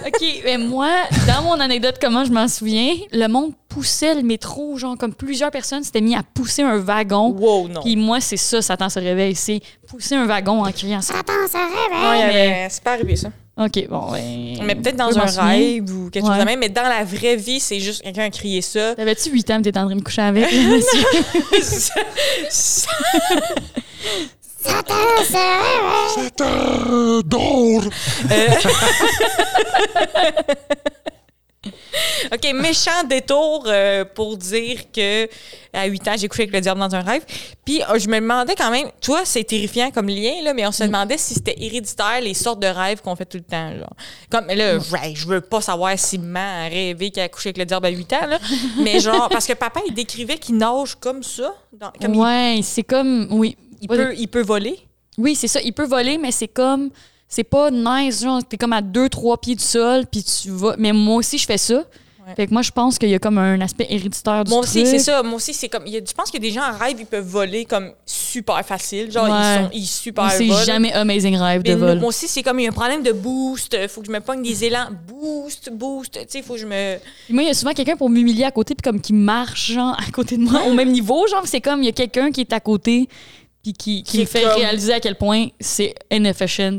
[0.07, 0.91] OK, mais moi,
[1.27, 5.51] dans mon anecdote, comment je m'en souviens, le monde poussait le métro, genre comme plusieurs
[5.51, 7.29] personnes s'étaient mis à pousser un wagon.
[7.31, 7.83] Wow, non.
[7.83, 11.57] Puis moi, c'est ça, Satan se réveille, c'est pousser un wagon en criant Satan se
[11.57, 12.09] réveille.
[12.09, 13.29] Ouais, mais- c'est pas arrivé, ça.
[13.61, 14.55] OK, bon, ouais.
[14.63, 16.39] Mais peut-être dans un rêve ou quelque chose Ouais.
[16.41, 18.95] de même, mais dans la vraie vie, c'est juste quelqu'un a crié ça.
[18.95, 20.49] T'avais-tu 8 ans, t'étais en train de me coucher avec?
[22.51, 24.95] Satan.
[32.33, 35.29] OK, méchant détour euh, pour dire que
[35.73, 37.25] à 8 ans, j'ai couché avec le diable dans un rêve.
[37.65, 40.73] Puis euh, je me demandais quand même, toi, c'est terrifiant comme lien, là, mais on
[40.73, 43.71] se demandait si c'était héréditaire les sortes de rêves qu'on fait tout le temps.
[43.77, 43.93] Genre.
[44.31, 47.59] Comme là, ouais, je veux pas savoir si maman a rêvé qu'elle a couché avec
[47.59, 48.39] le diable à 8 ans, là,
[48.83, 51.55] mais genre, parce que papa, il décrivait qu'il nage comme ça.
[51.73, 53.29] dans- comme il- ouais, c'est comme.
[53.31, 53.57] Oui.
[53.81, 54.79] il, peut, il peut voler.
[55.19, 55.61] Oui, c'est ça.
[55.63, 56.91] Il peut voler, mais c'est comme.
[57.33, 60.75] C'est pas nice, genre, t'es comme à deux, trois pieds du sol, puis tu vas.
[60.79, 61.85] Mais moi aussi, je fais ça.
[62.37, 64.87] Fait que moi, je pense qu'il y a comme un aspect héréditaire du Moi aussi,
[64.87, 65.21] c'est ça.
[65.25, 65.83] Moi aussi, c'est comme.
[65.87, 67.65] il y a- je pense qu'il y a des gens en rêve, ils peuvent voler
[67.65, 69.11] comme super facile.
[69.11, 69.31] Genre, Ouais.
[69.33, 71.99] ils sont ils super C'est jamais Amazing Rêve de vol.
[71.99, 73.77] Moi aussi, c'est comme il y a un problème de boost.
[73.89, 74.87] Faut que je me pogne des élans.
[75.09, 76.13] Boost, boost.
[76.13, 76.99] Tu sais, faut que je me.
[77.31, 79.97] Moi, il y a souvent quelqu'un pour m'humilier à côté, puis comme qui marche, genre,
[79.99, 82.43] à côté de moi, au même niveau, genre, c'est comme il y a quelqu'un qui
[82.43, 83.09] est à côté,
[83.65, 86.79] puis qui, qui Qui me fait comme- réaliser à quel point c'est inefficient,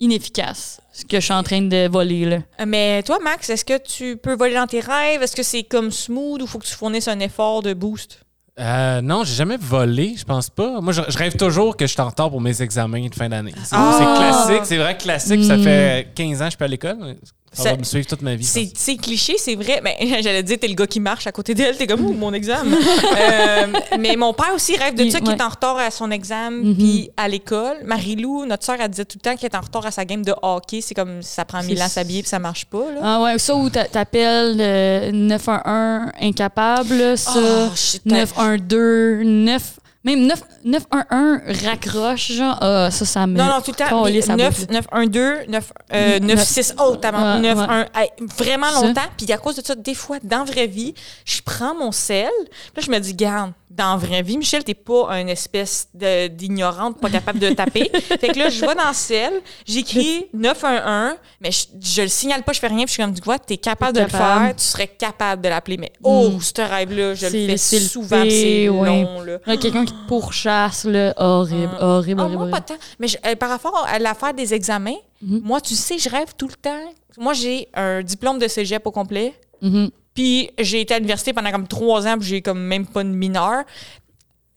[0.00, 2.38] inefficace, ce que je suis en train de voler, là.
[2.66, 5.22] Mais toi, Max, est-ce que tu peux voler dans tes rêves?
[5.22, 8.20] Est-ce que c'est comme smooth ou faut que tu fournisses un effort de boost?
[8.58, 10.80] Euh, non, j'ai jamais volé, je pense pas.
[10.80, 13.28] Moi, je, je rêve toujours que je suis en retard pour mes examens de fin
[13.28, 13.52] d'année.
[13.64, 13.96] C'est Ah!
[13.98, 15.44] c'est classique, c'est vrai classique.
[15.44, 15.62] Ça Mm.
[15.62, 17.16] fait 15 ans que je suis pas à l'école.
[17.56, 18.44] Ça, Ça- va me suivre toute ma vie.
[18.44, 19.80] C'est cliché, c'est vrai.
[19.82, 21.76] Mais j'allais dire, t'es le gars qui marche à côté d'elle.
[21.76, 22.76] T'es comme, ouh, mon examen.
[23.18, 23.66] Euh,
[23.98, 25.34] mais mon père aussi rêve de ça, qui ouais.
[25.36, 26.76] est en retard à son examen, Mhm.
[26.76, 27.78] puis à l'école.
[27.84, 30.22] Marie-Lou, notre soeur, elle disait tout le temps qu'elle est en retard à sa game
[30.24, 30.80] de hockey.
[30.82, 32.78] C'est comme, ça prend mille ans à s'habiller, puis ça marche pas.
[32.92, 33.00] Là.
[33.02, 39.62] Ah ouais, ça où t'a- t'appelles euh, 911 incapable, ça, Oh, shit, 912, 9...
[40.06, 43.36] Même 9, 911 raccroche, genre, ah, ça, ça me...
[43.36, 44.04] Non, non, tout le temps.
[44.04, 44.68] Calait sa 9, bouche.
[44.70, 47.64] 9, 1, 2, 9, euh, 9, 6, oh, t'as Ouais, 9, ouais.
[47.68, 48.86] 1, hey, vraiment Ça.
[48.86, 49.00] longtemps.
[49.18, 52.30] Puis à cause de ça, des fois, dans la vraie vie, je prends mon sel.
[52.72, 55.88] Puis là, je me dis, garde, dans la vraie vie, Michel, t'es pas une espèce
[55.94, 57.90] d'ignorante, pas capable de taper.
[58.20, 59.32] fait que là, je vais dans le sel,
[59.66, 62.78] j'écris 911, mais je, je le signale pas, je fais rien.
[62.84, 65.48] Puis je suis comme, tu vois, t'es capable de le faire, tu serais capable de
[65.48, 65.76] l'appeler.
[65.76, 66.40] Mais oh, Mm.
[66.40, 68.88] ce rêve-là, je le fais souvent, c'est ouais.
[68.88, 69.38] long, là.
[69.46, 71.86] Là, quelqu'un qui te pourchasse, là, horrible, Ah.
[71.96, 72.36] horrible, horrible.
[72.42, 72.74] moi, pas tant.
[72.98, 75.40] Mais je- euh, par rapport à l'affaire des examens, Mhm.
[75.44, 76.80] moi, tu sais, je rêve tout le temps.
[77.18, 79.34] Moi, j'ai un diplôme de cégep au complet.
[79.62, 79.90] Mhm.
[80.16, 83.10] Puis j'ai été à l'université pendant comme trois ans, puis j'ai comme même pas de
[83.10, 83.62] mineur.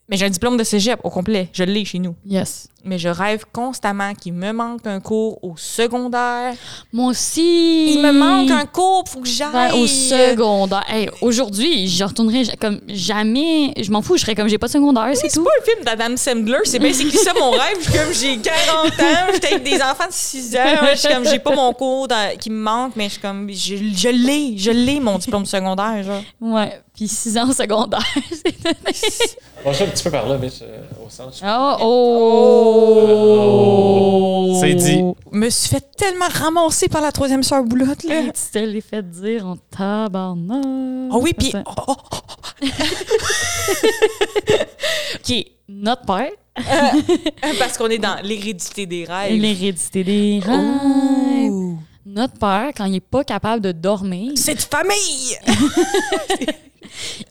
[0.07, 1.49] Mais j'ai un diplôme de cégep au complet.
[1.53, 2.15] Je l'ai chez nous.
[2.25, 2.67] Yes.
[2.85, 6.53] Mais je rêve constamment qu'il me manque un cours au secondaire.
[6.93, 7.93] Moi aussi.
[7.93, 9.73] Il me manque un cours, faut que j'aille.
[9.73, 10.83] Ouais, au secondaire.
[10.87, 13.73] Hey, Aujourd'hui, je retournerai comme jamais.
[13.81, 15.43] Je m'en fous, je serais comme j'ai pas de secondaire, c'est C'est tout.
[15.43, 17.77] pas un film d'Adam Sandler, c'est basically ça mon rêve.
[17.79, 20.59] Je suis comme j'ai 40 ans, j'étais avec des enfants de 6 ans,
[20.93, 23.49] je suis comme j'ai pas mon cours dans- qui me manque, mais je suis comme
[23.49, 26.21] je, je l'ai, je l'ai mon diplôme secondaire genre.
[26.41, 26.81] Ouais.
[26.95, 28.03] Puis six ans au secondaire.
[28.31, 31.37] c'est- On un petit peu par là, bitch, euh, au centre.
[31.45, 32.68] oh, oh.
[34.59, 35.01] C'est dit.
[35.31, 38.21] Je me suis fait tellement ramasser par la troisième sœur boulotte là.
[38.21, 40.65] Hey, tu te l'es fait dire en tabarnak.
[41.11, 41.85] Oh oui, puis Attends.
[41.87, 42.65] oh, oh,
[45.15, 49.39] OK, notre père, oh, parce qu'on est dans l'hérédité des rêves.
[49.39, 51.77] l'hérédité des rêves.
[52.05, 55.37] Notre père, quand il est pas capable de dormir, Cette famille.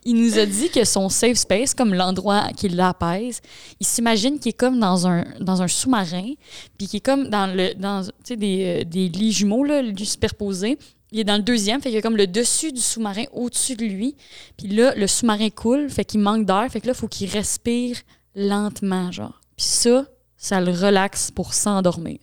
[0.05, 3.40] Il nous a dit que son safe space, comme l'endroit qui l'apaise,
[3.81, 6.33] il s'imagine qu'il est comme dans un, sous-marin,
[6.77, 10.79] puis qu'il est comme dans le dans des, euh, des lits jumeaux, là, superposés.
[11.11, 13.85] Il est dans le deuxième, fait qu'il y comme le dessus du sous-marin au-dessus de
[13.85, 14.14] lui.
[14.57, 17.31] Puis là, le sous-marin coule, fait qu'il manque d'air, fait que là, il faut qu'il
[17.31, 17.97] respire
[18.35, 19.40] lentement, genre.
[19.57, 20.05] Puis ça,
[20.37, 22.18] ça le relaxe pour s'endormir.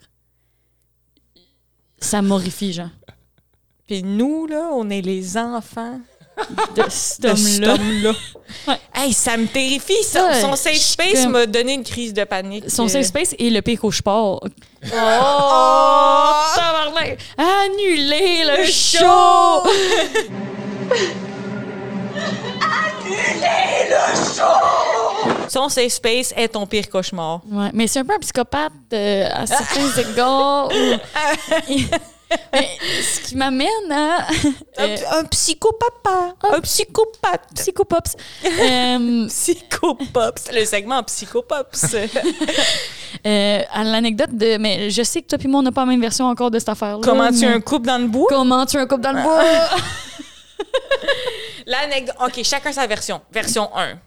[2.00, 2.89] Ça m'horrifie, genre.
[3.88, 6.00] Puis nous là, on est les enfants
[6.76, 7.74] De cet homme-là.
[7.74, 8.12] homme-là.
[8.67, 8.80] Ouais.
[8.93, 9.93] Hey, ça me terrifie.
[10.04, 12.69] Son, Ouais, son safe space comme- m'a donné une crise de panique.
[12.69, 14.39] Son Euh, safe space est le pire cauchemar.
[14.43, 14.50] Oh!
[16.56, 17.17] Tabarnak!
[17.38, 19.63] Annuler le show!
[25.48, 27.41] Son safe space est ton pire cauchemar.
[27.52, 30.69] Ouais, mais c'est un peu un psychopathe euh, à certains égards.
[32.53, 34.27] ce qui m'amène à.
[34.79, 36.35] euh, un, un psychopapa.
[36.43, 37.43] Un psychopathe.
[37.55, 38.15] Psychopops.
[38.45, 40.51] Euh, Psychopops.
[40.53, 41.95] Le segment psychopops.
[43.25, 44.57] euh, à l'anecdote de.
[44.57, 46.59] Mais je sais que toi et moi, on n'a pas la même version encore de
[46.59, 47.01] cette affaire-là.
[47.03, 48.27] Comment tu un couple dans le bois?
[48.29, 49.43] Comment tu un couple dans le bois?
[51.65, 52.15] L'anecdote.
[52.25, 53.21] OK, chacun sa version.
[53.31, 53.99] Version 1.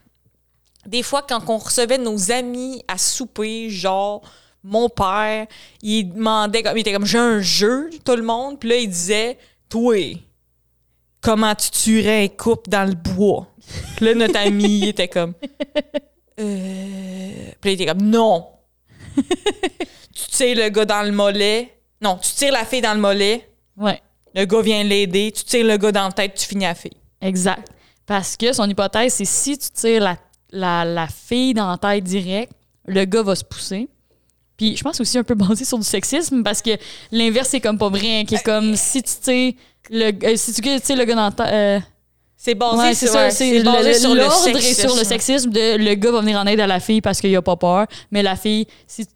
[0.86, 4.22] Des fois, quand on recevait nos amis à souper, genre,
[4.62, 5.46] mon père,
[5.82, 8.58] il demandait, comme, il était comme, j'ai un jeu, tout le monde.
[8.58, 9.96] Puis là, il disait, toi,
[11.20, 13.46] comment tu tuerais un couple dans le bois?
[13.96, 15.34] Puis là, notre ami, il était comme,
[16.40, 17.50] euh...
[17.60, 18.46] Puis là, il était comme, non.
[19.16, 21.72] tu tires le gars dans le mollet.
[22.00, 23.48] Non, tu tires la fille dans le mollet.
[23.76, 24.00] ouais.
[24.34, 26.74] Le gars vient l'aider, tu tires le gars dans la tête, tu finis à la
[26.74, 26.96] fille.
[27.20, 27.66] Exact.
[28.06, 30.16] Parce que son hypothèse, c'est si tu tires la,
[30.50, 32.52] la, la fille dans la tête direct,
[32.86, 33.88] le gars va se pousser.
[34.58, 36.70] Puis je pense aussi un peu basé sur du sexisme parce que
[37.12, 38.24] l'inverse, c'est comme pas vrai.
[38.28, 39.52] Qui est comme si tu tires
[39.90, 41.46] le, euh, si tu tires le gars dans tête.
[41.48, 41.80] euh,
[42.36, 45.50] C'est basé, ouais, sur, ouais, C'est basé le- sur le l'ordre et sur le sexisme
[45.50, 47.86] de le gars va venir en aide à la fille parce qu'il a pas peur.
[48.10, 49.06] Mais la fille, si,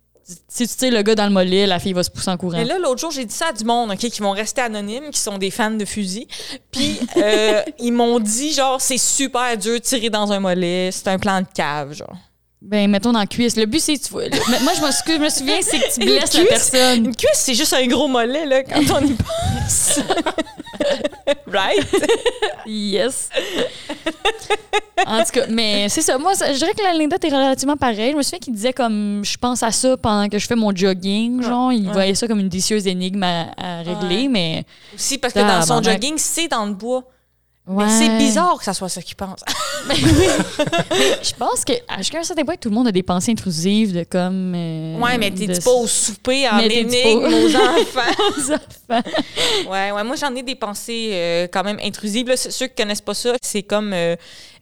[0.48, 2.56] si tu tires le gars dans le mollet, la fille va se pousser en courant.
[2.58, 5.10] Mais là, l'autre jour, j'ai dit ça à du monde, OK, qui vont rester anonymes,
[5.10, 6.26] qui sont des fans de fusil.
[6.70, 11.08] Puis, euh, ils m'ont dit, genre, c'est super dur de tirer dans un mollet, c'est
[11.08, 12.16] un plan de cave, genre.
[12.64, 13.56] Ben, mettons dans la cuisse.
[13.56, 13.98] Le but, c'est.
[13.98, 16.44] tu vois- le- moi, je me, sou- je me souviens, c'est que tu blesses la
[16.44, 17.06] personne.
[17.06, 20.00] Une cuisse, c'est juste un gros mollet, là, quand on y pense.
[21.46, 21.86] right?
[22.64, 23.28] Yes.
[25.06, 26.16] en tout cas, mais c'est ça.
[26.18, 28.12] Moi, ça- je dirais que l'anecdote est relativement pareille.
[28.12, 30.74] Je me souviens qu'il disait comme je pense à ça pendant que je fais mon
[30.74, 31.42] jogging.
[31.42, 31.92] Genre, il Ouais.
[31.92, 34.28] voyait ça comme une délicieuse énigme à, à régler, Ouais.
[34.28, 34.64] mais.
[34.94, 35.92] Aussi parce que dans son Tabarnak.
[36.02, 37.02] jogging, c'est dans le bois.
[37.64, 37.84] Ouais.
[37.86, 39.38] Mais c'est bizarre que ça soit ça qu'il pense.
[39.88, 44.04] Je pense que jusqu'à un certain point, tout le monde a des pensées intrusives de
[44.04, 44.52] comme.
[44.54, 48.22] euh, Ouais, mais t'es de- pas au souper en Mais énigme aux enfants.
[48.36, 49.10] aux enfants.
[49.70, 52.26] Ouais, ouais, moi j'en ai des pensées euh, quand même intrusives.
[52.28, 54.16] Là, ceux qui connaissent pas ça, c'est comme euh,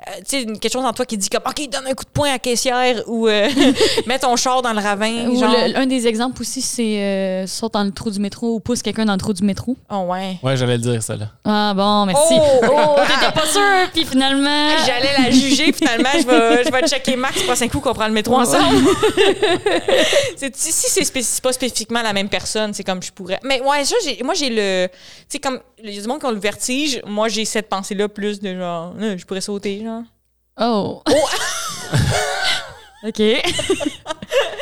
[0.08, 2.10] euh, tu sais quelque chose en toi qui dit comme OK, donne un coup de
[2.10, 3.48] poing à la caissière ou euh,
[4.06, 5.28] mets ton char dans le ravin.
[5.28, 5.50] Ou genre.
[5.52, 8.82] le- un des exemples aussi, c'est euh, saute dans le trou du métro ou pousse
[8.82, 9.76] quelqu'un dans le trou du métro.
[9.90, 10.38] Oh ouais.
[10.42, 11.26] Ouais, j'allais le dire, ça, là.
[11.44, 12.34] Ah bon, merci.
[12.38, 12.60] Oh!
[12.72, 13.60] Oh, t'étais pas sûr,
[13.92, 14.70] puis finalement.
[14.86, 18.12] J'allais la juger, finalement, je vais, je vais checker Max prochain coup qu'on prend le
[18.12, 18.76] métro ensemble.
[20.36, 23.38] c'est, si si c'est, spéc- pas spécifiquement la même personne, c'est comme je pourrais.
[23.44, 24.88] Mais ouais, ça, j'ai, moi, j'ai le.
[24.88, 24.94] Tu
[25.28, 25.60] sais, comme.
[25.82, 27.00] Il y a du monde qui ont le vertige.
[27.06, 28.92] Moi, j'ai cette pensée-là plus de genre.
[29.00, 29.89] euh, je pourrais sauter, genre.
[30.60, 31.02] Oh.
[33.02, 33.42] OK.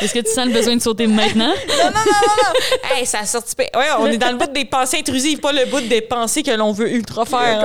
[0.00, 1.52] Est-ce que tu sens le besoin de sauter maintenant?
[1.68, 2.96] Non, non, non, non, non.
[2.96, 3.54] Hey, ça a sorti.
[3.54, 6.42] pa- Ouais, on est dans le bout des pensées intrusives, pas le bout des pensées
[6.42, 7.64] que l'on veut ultra faire.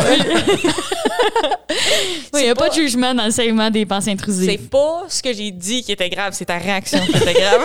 [2.34, 4.67] Oui, il n'y a pas de jugement dans le segment des pensées C'est intrusives.
[4.69, 7.62] pas ce que j'ai dit qui était grave, c'est ta réaction qui était grave.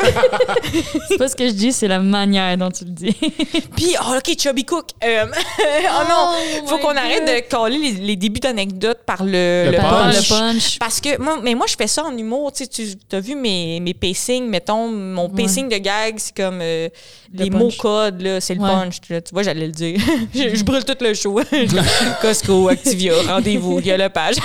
[1.08, 3.12] C'est pas ce que je dis, c'est la manière dont tu le dis.
[3.76, 4.86] Puis, oh, OK, Chubby Cook.
[5.04, 9.70] Euh, oh non, faut my qu'on arrête de coller les, les débuts d'anecdotes par le,
[9.70, 10.16] Le punch.
[10.16, 10.78] le punch.
[10.78, 12.52] Parce que moi, mais moi, je fais ça en humour.
[12.52, 16.58] Tu sais, tu as vu mes, mes pacings, mettons, mon pacing de gag, c'est comme
[16.60, 16.88] euh,
[17.32, 17.60] Le les punch.
[17.60, 18.68] mots codes, là, c'est le Ouais.
[18.68, 18.96] punch.
[19.08, 19.20] là.
[19.20, 19.98] tu vois, j'allais le dire.
[20.34, 21.40] je, je brûle tout le show.
[22.20, 24.36] Costco, Activia, rendez-vous, il y a le page.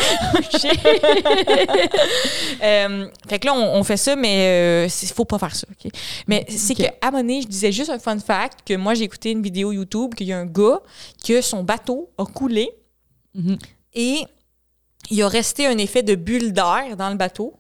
[2.62, 5.68] Euh, fait que là, on, on fait ça, mais il faut pas faire ça.
[6.28, 9.32] Mais c'est que à donné, je disais juste un fun fact que moi, j'ai écouté
[9.32, 10.80] une vidéo YouTube qu'il y a un gars
[11.26, 12.70] que son bateau a coulé
[13.36, 13.58] Mhm.
[13.96, 14.22] et
[15.10, 17.56] il a resté un effet de bulle d'air dans le bateau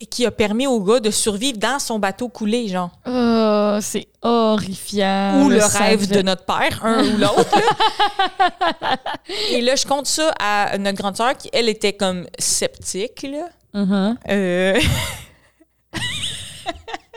[0.00, 2.90] Et qui a permis au gars de survivre dans son bateau coulé, genre.
[3.06, 5.42] Oh, c'est horrifiant.
[5.42, 7.58] ou le rêve de notre père, un ou l'autre.
[9.50, 13.48] Et là, je compte ça à notre grande sœur qui, elle, était comme sceptique, là.
[14.28, 14.78] Euh,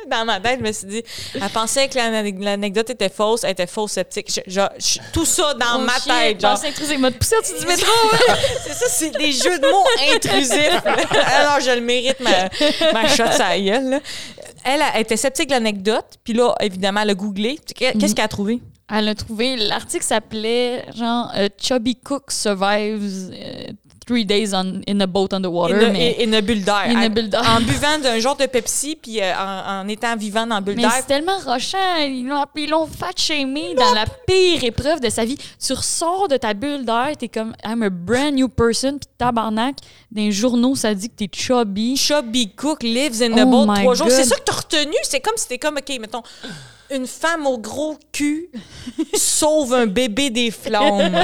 [0.10, 1.04] Dans ma tête, je me suis dit,
[1.36, 4.32] elle pensait que l'ane- l'anecdote était fausse, elle était fausse sceptique.
[4.34, 6.52] Je- je- je- tout ça dans Oh, ma tête, genre.
[6.56, 6.96] pensée intrusive.
[6.96, 7.92] Il m'a poussé au-dessus du métro.
[8.66, 10.82] C'est ça, c'est des jeux de mots intrusifs.
[10.86, 12.50] Alors, je le mérite, ma,
[12.94, 13.90] ma shot sa gueule.
[13.90, 14.00] là.
[14.66, 17.58] Elle, elle était sceptique de l'anecdote, puis là, évidemment, elle a googlé.
[17.76, 18.60] Qu'est- Qu'est-ce qu'elle a trouvé?
[18.94, 23.68] Elle a trouvé, l'article s'appelait genre euh, Chubby Cook survives euh,
[24.10, 25.80] three days on, in a boat on the water.
[25.84, 26.86] Une, mais une bulle d'air.
[26.88, 27.44] in a bulle d'air.
[27.48, 30.82] En buvant d'un genre de Pepsi, puis euh, en, en étant vivant dans bulle Mais
[30.84, 30.94] d'air.
[30.96, 31.78] c'est tellement rochant.
[32.00, 32.28] Ils
[32.70, 35.38] l'ont fat shamé dans la pire épreuve de sa vie.
[35.64, 39.76] Tu ressors de ta bulle d'air, t'es comme I'm a brand new person, puis tabarnak,
[40.12, 41.96] dans les journaux, ça dit que t'es chubby.
[41.96, 44.08] Chubby Cook lives in the Oh boat trois jours.
[44.10, 44.96] C'est ça que t'as retenu?
[45.04, 46.24] C'est comme si c'était comme, OK, mettons,
[46.92, 48.50] une femme au gros cul
[49.14, 51.20] sauve un bébé des flammes.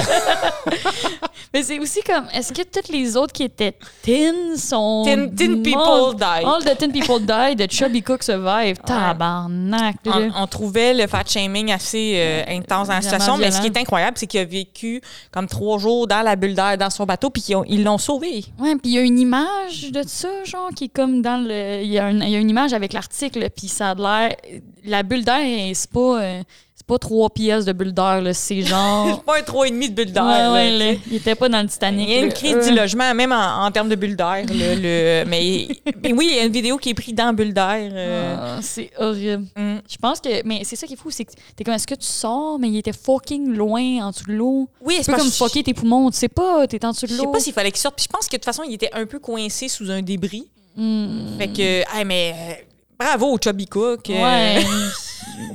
[1.54, 5.04] Mais c'est aussi comme, est-ce que toutes les autres qui étaient thin sont.
[5.06, 6.18] Tin, tin people mortes?
[6.18, 6.44] die.
[6.44, 8.76] All the thin people die, the chubby cook survive.
[8.84, 9.96] Tabarnak.
[10.06, 13.66] On, on trouvait le fat shaming assez euh, intense dans la situation, mais ce qui
[13.66, 15.00] est incroyable, c'est qu'il a vécu
[15.32, 17.98] comme trois jours dans la bulle d'air dans son bateau, puis ils ont- ils l'ont
[17.98, 18.44] sauvé.
[18.58, 21.80] Ouais, puis il y a une image de ça, genre, qui est comme dans le.
[21.82, 24.36] Il y, a un- il y a une image avec l'article, puis ça a l'air.
[24.84, 25.40] La bulle d'air,
[25.74, 26.22] c'est pas.
[26.22, 26.42] euh,
[26.78, 28.32] c'est pas trois pièces de bulle d'air, là.
[28.34, 29.08] C'est genre.
[29.16, 30.24] C'est pas un 3,5 de bulle d'air.
[30.24, 30.84] Ouais, là, ouais, tu là.
[30.92, 31.00] sais.
[31.10, 32.06] Il était pas dans le Titanic.
[32.08, 32.68] Il y a une crise Euh.
[32.70, 35.68] du logement, même en, en termes de là, le, mais,
[36.02, 37.90] mais oui, il y a une vidéo qui est prise dans bulle d'air.
[37.92, 39.46] euh, Ah, c'est horrible.
[39.56, 39.80] hum.
[39.88, 40.46] Je pense que.
[40.46, 42.68] Mais c'est ça qui est fou, c'est que t'es comme, est-ce que tu sors, mais
[42.68, 44.68] il était fucking loin en dessous de l'eau?
[44.82, 47.18] Oui, c'est parce comme fucker tes poumons, tu sais pas, t'es en dessous Je de
[47.18, 47.32] sais l'eau.
[47.32, 47.96] pas s'il fallait qu'il sorte.
[47.96, 50.46] Puis je pense que de toute façon, il était un peu coincé sous un débris.
[50.76, 51.36] Hmm.
[51.38, 52.52] Fait que, hey, mais euh,
[52.98, 54.02] bravo au Chubby Cook.
[54.10, 54.62] Ouais.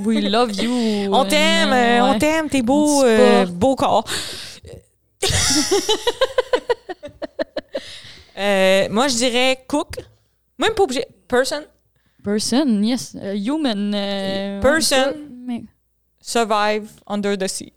[0.05, 0.71] We love you.
[1.13, 4.05] On t'aime, euh, on t'aime, t'es beau, euh, beau corps.
[8.37, 9.89] Euh, moi, je dirais cook.
[10.57, 11.05] Même pas obligé.
[11.27, 11.61] Person.
[12.23, 13.13] Person, yes.
[13.15, 13.93] Uh, human.
[13.93, 15.13] euh, Person.
[15.45, 15.63] mais-
[16.21, 17.73] Survive under the sea.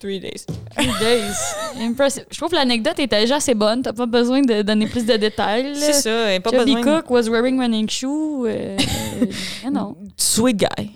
[0.00, 0.46] Three days.
[0.76, 1.36] Three days.
[1.80, 2.24] Impressive.
[2.30, 3.82] Je trouve que l'anecdote était déjà assez bonne.
[3.82, 5.74] T'as pas besoin de donner plus de détails.
[5.76, 8.46] C'est ça, pas Chubby besoin de- Cook was wearing running shoe.
[8.46, 8.76] euh,
[9.66, 9.96] euh, non.
[10.20, 10.90] Sweet guy.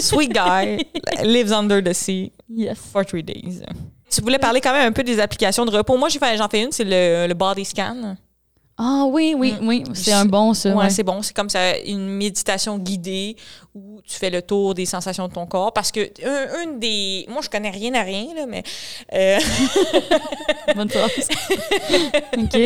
[0.00, 0.78] Sweet guy
[1.24, 2.78] lives under the sea Yes.
[2.92, 3.62] for three days.
[4.10, 5.96] Tu voulais parler quand même un peu des applications de repos.
[5.96, 8.16] Moi, j'en fais une, c'est le, le body scan.
[8.78, 9.68] Ah oui, oui, Mm.
[9.68, 9.84] oui.
[9.94, 10.74] C'est un bon, ça.
[10.74, 10.90] Ouais.
[10.90, 11.22] c'est bon.
[11.22, 13.36] C'est comme ça, une méditation guidée
[13.74, 15.72] où tu fais le tour des sensations de ton corps.
[15.72, 17.26] Parce que un- une des.
[17.28, 18.62] Moi, je connais rien à rien, là, mais
[19.12, 19.38] euh,
[20.74, 21.28] Bonne phrase.
[22.38, 22.58] OK.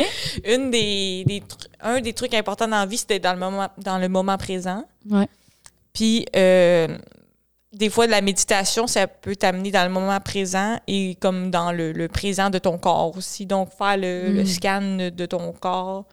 [0.44, 1.42] une des, des
[1.80, 4.84] un des trucs importants dans la vie, c'était dans le moment, dans le moment présent.
[5.10, 5.28] Ouais.
[5.96, 6.88] Puis, euh,
[7.72, 11.72] des fois, de la méditation, ça peut t'amener dans le moment présent et comme dans
[11.72, 13.46] le, le présent de ton corps aussi.
[13.46, 14.46] Donc, faire le, le Mm.
[14.46, 16.04] scan de ton corps.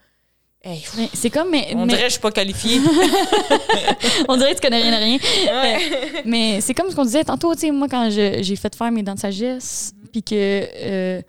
[0.64, 0.82] Hey,
[1.14, 1.50] c'est comme.
[1.52, 2.80] Mais, on mais- dirait que je suis pas qualifiée.
[4.30, 5.18] on dirait que tu connais rien à rien.
[5.18, 6.22] Ouais.
[6.26, 9.04] Mais c'est comme ce qu'on disait tantôt, tu sais, moi, quand j'ai fait faire mes
[9.04, 11.22] dents de sagesse, puis que euh,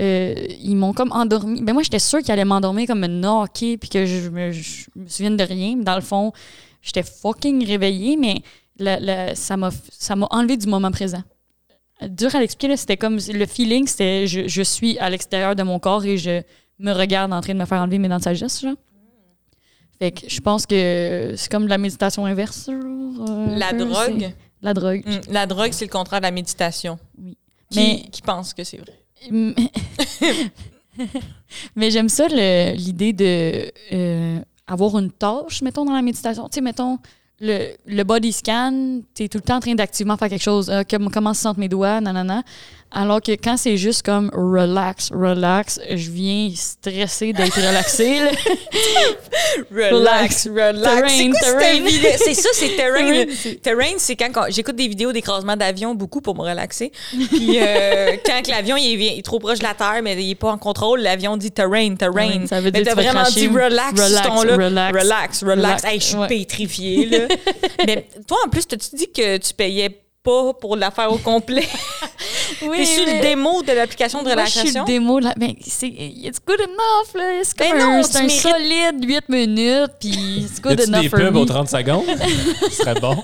[0.00, 1.60] euh, ils m'ont comme endormi.
[1.62, 5.06] Ben moi, j'étais sûre qu'ils allaient m'endormir comme une puis que je me, je me
[5.08, 5.76] souvienne de rien.
[5.76, 6.32] Mais Dans le fond,
[6.82, 8.42] j'étais fucking réveillée, mais
[9.34, 9.70] ça m'a
[10.30, 11.22] enlevé du moment présent.
[12.08, 15.78] Dur à l'expliquer, c'était comme le feeling, c'était je, je suis à l'extérieur de mon
[15.78, 16.40] corps et je
[16.78, 18.74] me regarde en train de me faire enlever mes dents de sagesse, genre.
[19.98, 22.70] Fait que je pense que c'est comme de la méditation inverse.
[22.70, 24.32] euh, La peu, drogue?
[24.62, 25.02] La drogue.
[25.06, 26.98] Mm, La drogue, c'est le contraire de la méditation.
[27.22, 27.36] Oui.
[27.70, 28.94] Qui, Mais- qui pense que c'est vrai?
[31.76, 34.38] Mais, j'aime ça, le- l'idée de euh,
[34.70, 36.48] avoir une tâche, mettons, dans la méditation.
[36.48, 36.98] Tu sais, mettons,
[37.40, 40.68] le, le body scan, tu es tout le temps en train d'activement faire quelque chose.
[40.70, 42.42] Euh, comme- comment se sentent mes doigts, nanana.
[42.92, 48.18] Alors que quand c'est juste comme relax, relax, je viens stressé d'être relaxé.
[49.70, 50.82] Relax, relax.
[51.22, 51.84] Terrain,
[52.18, 53.24] C'est ça, c'est terrain.
[53.62, 56.90] Terrain, c'est- quand, quand- j'écoute des vidéos d'écrasement d'avion beaucoup pour me relaxer.
[57.10, 60.30] Puis euh, quand l'avion il est, il est trop proche de la terre, mais il
[60.30, 62.46] est pas en contrôle, l'avion dit terrain, terrain.
[62.46, 64.52] Ça veut mais dire t'as que tu vas vraiment dit relax, Relax, relax.
[64.56, 65.42] relax, relax.
[65.42, 66.26] Relax, Hey, je suis ouais.
[66.28, 67.18] pétrifiée là.
[67.86, 71.66] Mais toi en plus, t'as-tu dit que tu payais pas pour la faire au complet?
[72.62, 74.82] Oui, T'es sur le mais- démo de l'application de Moi, je suis relaxation?
[74.84, 75.32] le démo la.
[75.36, 75.86] Ben, c'est.
[75.86, 77.40] It's good enough, là?
[77.42, 81.00] C'est comme Ben non, un, c'est un mérites- solide 8 minutes, puis it's good enough
[81.02, 81.38] des for pubs me.
[81.38, 82.04] aux 30 secondes?
[82.70, 83.16] Ce serait bon.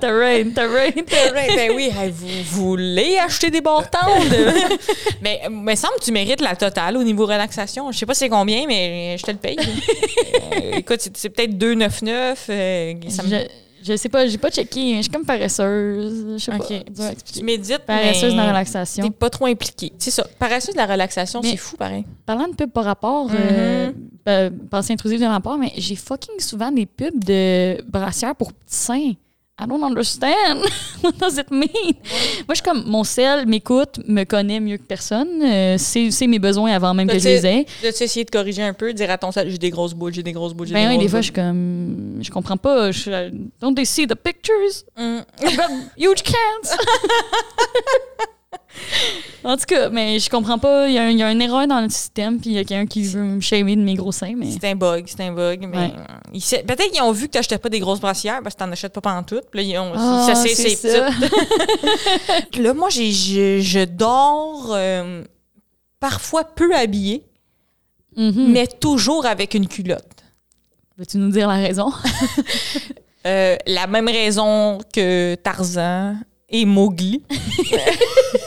[0.00, 0.90] Terrain, terrain.
[1.06, 4.24] Terrain, ben oui, hey, vous voulez acheter des barres tendres?
[5.20, 7.90] mais me semble que tu mérites la totale au niveau relaxation.
[7.92, 9.56] Je sais pas c'est combien, mais je te le paye.
[9.58, 12.36] Euh, écoute, c'est, c'est peut-être 2,99.
[12.48, 13.36] euh, ça me- Je,
[13.84, 14.96] je sais pas, j'ai pas checké.
[14.96, 16.34] Je suis comme paresseuse.
[16.38, 16.94] Je sais Ok.
[16.96, 17.10] pas.
[17.34, 19.10] Tu médites, Paresseuse mais dans la T'es relaxation.
[19.10, 19.92] pas trop impliqué.
[19.98, 20.24] C'est ça.
[20.38, 22.04] Paresseuse de la relaxation, c'est fou, pareil.
[22.26, 23.92] Parlant de pubs par rapport, euh,
[24.24, 28.74] ben, pensée intrusive de rapport, mais j'ai fucking souvent des pubs de brassières pour petits
[28.76, 29.12] seins.
[29.62, 30.60] I don't understand.
[31.02, 31.68] What does it mean?
[32.48, 35.28] Moi, je suis comme, mon sel m'écoute, me connaît mieux que personne.
[35.42, 37.66] euh, c'est c'est mes besoins avant même que je les ai.
[37.86, 40.22] As-tu essayé de corriger un peu, dire à ton sel, j'ai des grosses boules, j'ai
[40.24, 42.56] des grosses boules, j'ai Ben des oui, grosses des fois, je suis comme, je comprends
[42.56, 42.90] pas.
[42.90, 43.10] Je, suis-
[43.60, 44.84] don't they see the pictures?
[44.96, 45.20] Mm.
[45.42, 46.76] I've got huge cans.
[49.44, 50.88] en tout cas, mais je comprends pas.
[50.88, 53.02] Il y, a y une erreur dans le système, puis il y a quelqu'un qui
[53.04, 54.50] veut me shamer de mes gros seins, mais.
[54.50, 55.66] C'est un bug, c'est un bug.
[55.70, 55.92] Mais Ouais.
[55.96, 58.60] euh, ils peut-être qu'ils ont vu que tu n'achetais pas des grosses brassières parce que
[58.62, 59.40] tu n'en achètes pas pendant tout.
[59.50, 61.08] Puis là, ils ont, Ah, ça, c'est, ça.
[62.58, 65.22] Là, moi, j'ai, je, je dors euh,
[66.00, 67.24] parfois peu habillée,
[68.16, 68.52] Mhm.
[68.52, 70.06] mais toujours avec une culotte.
[70.98, 71.90] Veux-tu nous dire la raison?
[73.24, 76.16] Euh, la même raison que Tarzan
[76.48, 77.22] et Mowgli.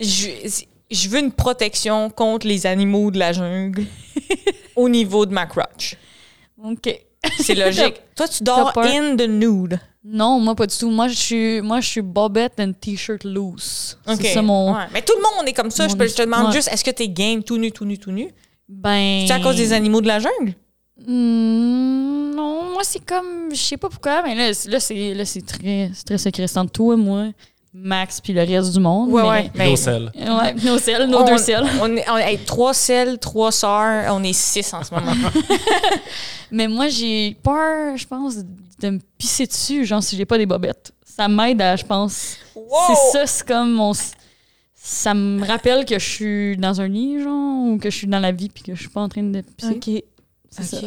[0.00, 3.84] je, je veux une protection contre les animaux de la jungle
[4.76, 5.96] au niveau de ma crotch.
[6.62, 6.88] OK.
[7.40, 8.00] C'est logique.
[8.16, 9.78] Toi, tu dors in the nude.
[10.04, 10.88] Non, moi, pas du tout.
[10.90, 13.98] Moi, je suis, moi, je suis bobette and t-shirt loose.
[14.08, 14.16] OK.
[14.22, 14.74] C'est ça mon.
[14.74, 14.84] Ouais.
[14.92, 15.84] Mais tout le monde est comme ça.
[15.84, 16.52] mon- Je, peux- je te demande ouais.
[16.52, 18.30] juste, est-ce que t'es game tout nu, tout nu, tout nu?
[18.68, 19.24] Ben.
[19.26, 20.54] C'est à cause des animaux de la jungle?
[21.06, 23.50] Hmm, non, moi, c'est comme.
[23.50, 26.64] Je sais pas pourquoi, mais là, c'est- là c'est là, c'est très, c'est très sécrétant
[26.64, 27.26] de toi, moi,
[27.74, 29.10] Max, puis le reste du monde.
[29.30, 30.10] mais- Ben, Nos selles.
[30.16, 31.66] Ouais, nos selles, nos on- deux selles.
[31.82, 34.12] On est, on est trois selles, trois sœurs.
[34.14, 35.12] On est six en ce moment.
[36.50, 38.36] Mais moi, j'ai peur, je pense,
[38.80, 40.92] de me pisser dessus, genre, si j'ai pas des bobettes.
[41.04, 42.36] Ça m'aide à, je pense.
[42.54, 43.92] C'est ça, c'est comme mon.
[44.74, 48.20] Ça me rappelle que je suis dans un lit, genre, ou que je suis dans
[48.20, 49.72] la vie, puis que je suis pas en train de pisser.
[49.74, 50.02] OK.
[50.50, 50.80] C'est ça.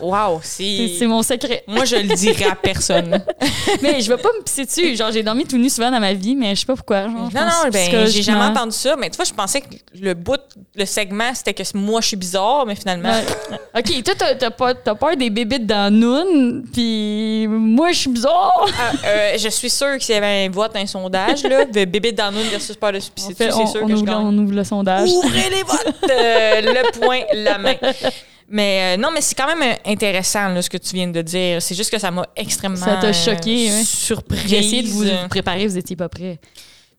[0.00, 1.06] Wow, C'est c'est.
[1.06, 1.64] mon secret.
[1.66, 3.22] Moi, je le dirais à personne.
[3.82, 4.96] mais je vais pas me pisser dessus.
[4.96, 7.02] Genre, j'ai dormi tout nu souvent dans ma vie, mais je sais pas pourquoi.
[7.04, 8.96] Genre, Non, non, ben, j'ai jamais entendu ça.
[8.96, 9.66] Mais tu vois, je pensais que
[10.00, 10.40] le bout,
[10.74, 13.10] le segment, c'était que moi, je suis bizarre, mais finalement.
[13.10, 13.56] Ouais.
[13.78, 18.66] OK, toi, t'as- t'as peur des bébites dans Noon, puis moi, je suis bizarre.
[18.78, 21.84] Ah, euh, je suis sûre que s'il y avait un vote, un sondage, là, de
[21.84, 24.14] bébé dans nous versus pas de En c'est fait, c'est sûr on que je gagne.
[24.16, 25.08] on ouvre le sondage.
[25.08, 25.94] Ouvrez les votes!
[26.10, 27.74] Euh, le point, la main.
[28.50, 31.20] Mais euh, non, mais c'est quand même euh, intéressant là, ce que tu viens de
[31.20, 31.60] dire.
[31.60, 34.44] C'est juste que ça m'a extrêmement Ça t'a choqué, euh, surprise.
[34.46, 36.40] J'ai essayé de vous préparer, vous étiez pas prêts.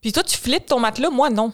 [0.02, 1.52] Puis toi, tu flippes ton matelas, moi non.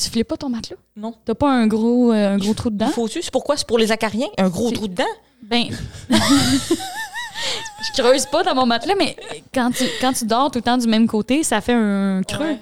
[0.00, 0.76] Tu flippes pas ton matelas?
[0.96, 1.14] Non.
[1.24, 2.88] T'as pas un gros, euh, un gros trou dedans?
[2.88, 3.22] Faut-tu?
[3.22, 3.56] C'est pourquoi?
[3.56, 4.28] C'est pour les acariens?
[4.38, 5.04] Un gros trou dedans?
[5.42, 5.66] Ben.
[6.10, 9.16] je creuse pas dans mon matelas, mais
[9.52, 12.56] quand tu, quand tu dors tout le temps du même côté, ça fait un creux.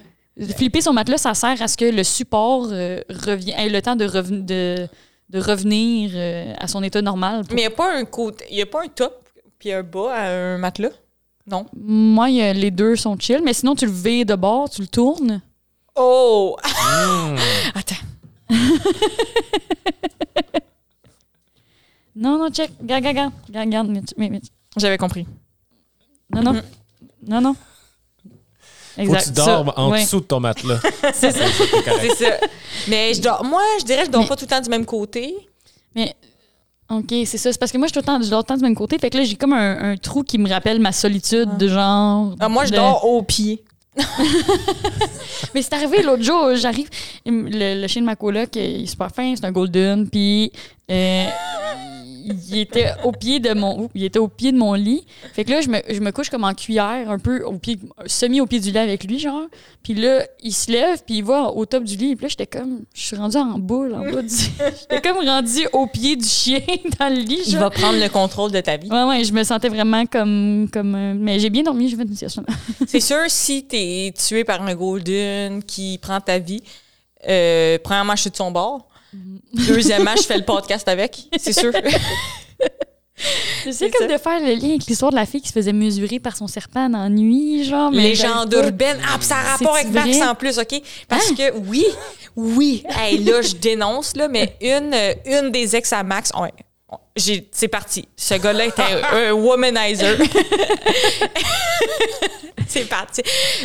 [0.57, 3.97] Flipper son matelas, ça sert à ce que le support euh, revient, ait le temps
[3.97, 4.07] de,
[4.41, 4.89] de,
[5.31, 7.45] de revenir euh, à son état normal.
[7.45, 9.73] pour- Mais il n'y a pas un côté, il y a pas un top puis
[9.73, 10.91] un bas à un matelas?
[11.47, 11.67] Non?
[11.77, 14.81] Moi, y a- les deux sont chill, mais sinon, tu le vires de bord, tu
[14.83, 15.41] le tournes.
[15.97, 16.57] Oh!
[16.65, 17.37] Hmm.
[17.75, 17.95] Attends.
[22.15, 22.71] Non, non, check.
[22.81, 24.01] Regarde, regarde.
[24.77, 25.27] J'avais compris.
[26.35, 26.53] Non, non.
[26.55, 26.63] Mhm.
[27.29, 27.57] Non, non.
[29.07, 30.03] Faut que tu dormes ça, en ouais.
[30.03, 30.81] dessous de ton matelas.
[31.15, 31.45] C'est ça.
[32.01, 32.31] C'est ça.
[32.89, 34.69] Mais je dors, moi, je dirais que je dors Mais- pas tout le temps du
[34.71, 35.35] même côté.
[35.95, 36.15] Mais,
[36.91, 37.53] OK, c'est ça.
[37.53, 38.63] C'est parce que moi, je suis tout le temps, je dors tout le temps du
[38.65, 38.99] même côté.
[38.99, 42.35] Fait que là, j'ai comme un, un trou qui me rappelle ma solitude, de genre.
[42.41, 43.63] Ah, moi, je de- dors au pied.
[45.55, 46.89] Mais c'est arrivé l'autre jour, j'arrive.
[47.27, 50.09] Le, le chien de ma coloc, il est super fin, c'est un golden.
[50.09, 50.53] Puis,
[50.91, 51.27] euh,
[52.51, 55.05] il était au pied de mon il était au pied de mon lit.
[55.35, 57.79] Fait que là, je me, je me couche comme en cuillère, un peu au pied,
[58.07, 59.47] semi au pied du lit avec lui, genre.
[59.83, 62.17] Puis là, il se lève, puis il va au top du lit.
[62.17, 64.29] Puis là, j'étais comme, je suis rendue en boule, en bas du.
[64.81, 66.61] j'étais comme rendue au pied du chien
[66.99, 67.61] dans le lit, Il genre.
[67.63, 68.91] va prendre le contrôle de ta vie.
[68.91, 70.69] Ouais, ouais, je me sentais vraiment comme.
[70.73, 72.41] comme euh, mais j'ai bien dormi, j'ai fait une sieste.
[72.87, 76.63] C'est sûr, si t'es tué par un golden qui prend ta vie,
[77.29, 78.88] euh, premièrement, je suis de son bord.
[79.53, 81.19] Deuxièmement, je fais le podcast avec.
[81.39, 81.73] C'est sûr.
[83.71, 84.15] C'est comme ça.
[84.15, 86.47] de faire le lien avec l'histoire de la fille qui se faisait mesurer par son
[86.47, 87.91] serpent dans la nuit, genre.
[87.91, 88.65] mais Légende pas.
[88.65, 88.99] urbaine.
[89.05, 90.81] Ah, ça a rapport avec Max en plus, OK?
[91.09, 91.85] Parce que oui,
[92.37, 92.85] oui.
[92.89, 94.95] Hey, là, je dénonce, là, mais une,
[95.27, 96.31] une des ex à Max,
[97.17, 98.09] c'est parti.
[98.17, 100.17] Ce gars-là était un, un womanizer.
[102.67, 103.23] c'est parti.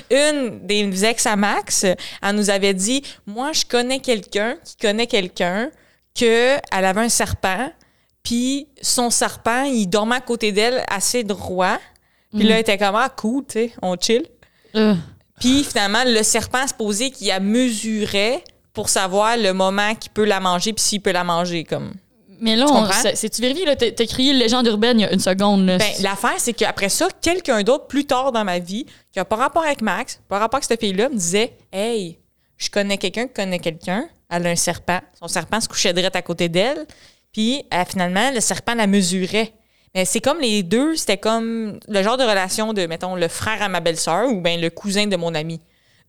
[0.09, 5.07] Une des ex à Max, elle nous avait dit Moi, je connais quelqu'un qui connaît
[5.07, 5.69] quelqu'un
[6.13, 7.71] qu'elle avait un serpent,
[8.23, 11.79] puis son serpent, il dormait à côté d'elle assez droit.
[12.33, 14.25] Puis là, elle était comme Ah, cool, tu sais, on chill.
[14.75, 14.95] Euh,
[15.39, 18.43] Puis finalement, le serpent se posait qu'il a mesuré
[18.73, 21.63] pour savoir le moment qu'il peut la manger, puis s'il peut la manger.
[21.63, 21.93] comme.
[22.39, 22.65] Mais là,
[23.13, 23.75] c'est-tu vérifié, là?
[23.75, 25.65] T'as crié légende urbaine il y a une seconde.
[25.65, 29.35] Ben, l'affaire, c'est qu'après ça, quelqu'un d'autre, plus tard dans ma vie, qui n'a pas
[29.35, 32.19] rapport avec Max, pas rapport avec cette fille-là, me disait Hey,
[32.57, 34.99] je connais quelqu'un qui connaît quelqu'un, elle a un serpent.
[35.19, 36.85] Son serpent se couchait direct à côté d'elle,
[37.31, 39.53] puis euh, finalement, le serpent la mesurait.
[39.95, 43.61] Mais c'est comme les deux, c'était comme le genre de relation de, mettons, le frère
[43.61, 45.59] à ma belle-sœur ou bien le cousin de mon ami.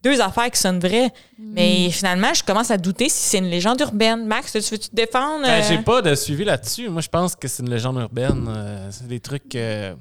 [0.04, 1.10] Deux affaires qui sonnent vraies.
[1.38, 4.26] Mais finalement, je commence à douter si c'est une légende urbaine.
[4.26, 5.42] Max, tu veux-tu te défendre?
[5.42, 5.66] Ben, euh?
[5.66, 6.90] J'ai pas de suivi là-dessus.
[6.90, 8.46] Moi, je pense que c'est une légende urbaine.
[8.48, 9.94] Euh, c'est des trucs euh,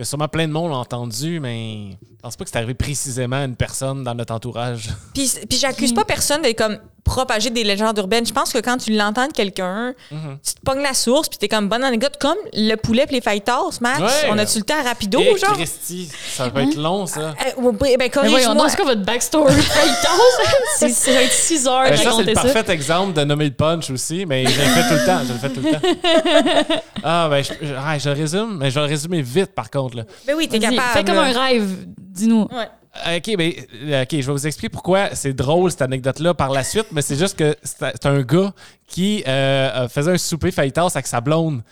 [0.00, 3.36] que sûrement plein de monde ont entendu, mais je pense pas que c'est arrivé précisément
[3.36, 4.88] à une personne dans notre entourage.
[5.14, 8.24] Puis, puis j'accuse pas personne d'être comme propager des légendes urbaines.
[8.24, 10.38] Je pense que quand tu l'entends de quelqu'un, Mhm.
[10.44, 13.20] tu te pognes la source, puis t'es comme bonne anecdote, comme le poulet et les
[13.20, 13.98] Max.
[14.00, 14.28] Ouais.
[14.30, 15.54] On a-tu le temps rapido, Eh, genre?
[15.54, 17.34] Christy, ça va être long, ça.
[17.58, 19.52] Euh, ouais, ben, mais voyons donc, c'est quoi votre backstory?
[20.78, 22.42] C'est- Ça va être 6 heures Ben, de ça, c'est le ça.
[22.42, 25.20] parfait exemple de nommer le punch aussi, mais je le fais tout le temps.
[25.26, 26.80] Je le fais tout le temps.
[27.02, 29.70] Ah, ben, je, je- ah, je le résume, mais je vais le résumer vite, par
[29.70, 29.89] contre.
[29.94, 30.04] Là.
[30.26, 30.80] Ben oui, t'es capable.
[30.92, 32.48] Fais comme un rêve, dis-nous.
[32.50, 32.68] Ouais.
[33.06, 33.52] Euh, OK, ben,
[33.84, 37.02] euh, OK, je vais vous expliquer pourquoi c'est drôle cette anecdote-là par la suite, mais
[37.02, 38.52] c'est juste que c'est un gars
[38.88, 41.62] qui euh, faisait un souper fajitas avec sa blonde.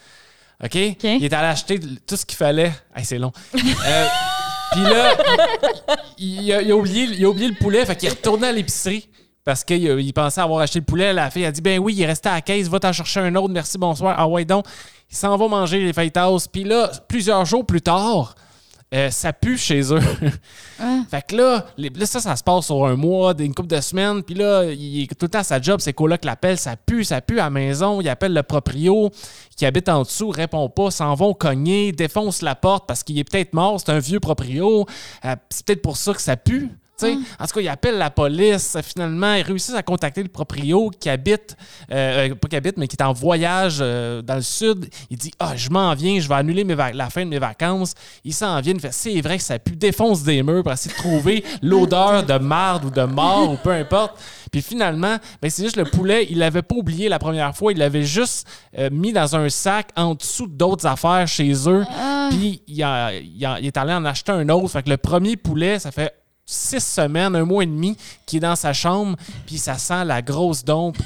[0.63, 0.75] OK?
[0.75, 2.73] Il est allé acheter tout ce qu'il fallait.
[2.95, 3.33] Hey, c'est long.
[3.55, 4.07] Euh,
[4.73, 5.17] Puis là,
[6.19, 8.53] il a, il a oublié, il a oublié le poulet, fait qu'il est retourné à
[8.53, 9.09] l'épicerie.
[9.45, 11.13] Parce qu'il il pensait avoir acheté le poulet.
[11.15, 13.21] La fille a dit Ben oui, il est resté à la caisse, va t'en chercher
[13.21, 14.15] un autre, merci, bonsoir.
[14.19, 14.67] Ah ouais, donc.
[15.11, 16.47] Il s'en va manger les fajitas.
[16.53, 18.35] Puis là, plusieurs jours plus tard,
[18.95, 20.01] euh, ça pue chez eux.
[21.11, 23.81] Fait que là, les- là, ça, ça se passe sur un mois, une couple de
[23.81, 24.23] semaines.
[24.23, 27.05] Puis là, il est tout le temps à sa job, c'est coloc l'appelle, ça pue,
[27.05, 28.01] ça pue à la maison.
[28.01, 29.11] Il appelle le proprio
[29.57, 33.25] qui habite en dessous, répond pas, s'en vont cogner, défonce la porte parce qu'il est
[33.25, 34.87] peut-être mort, c'est un vieux proprio.
[35.25, 36.71] Euh, c'est peut-être pour ça que ça pue.
[36.99, 38.77] Sais, En tout cas, ils appellent la police.
[38.83, 41.57] Finalement, ils réussissent à contacter le proprio qui habite,
[41.93, 44.89] euh, euh, pas qui habite, mais qui est en voyage euh, dans le sud.
[45.11, 47.95] Il dit Ah, je m'en viens, je vais annuler mes la fin de mes vacances.
[48.25, 50.93] Il s'en vient, il fait C'est vrai que ça pue défonce des murs pour essayer
[50.95, 54.19] de trouver l'odeur de marde ou de mort ou peu importe.
[54.51, 57.79] Puis finalement, ben c'est juste le poulet, il l'avait pas oublié la première fois, il
[57.79, 61.85] l'avait juste euh, mis dans un sac en dessous d'autres affaires chez eux.
[62.31, 64.69] Puis il, a- il a- il est allé en acheter un autre.
[64.69, 66.13] Fait que le premier poulet, ça fait
[66.51, 70.23] six semaines, un mois et demi, qui est dans sa chambre, puis ça sent la
[70.23, 70.97] grosse dompe.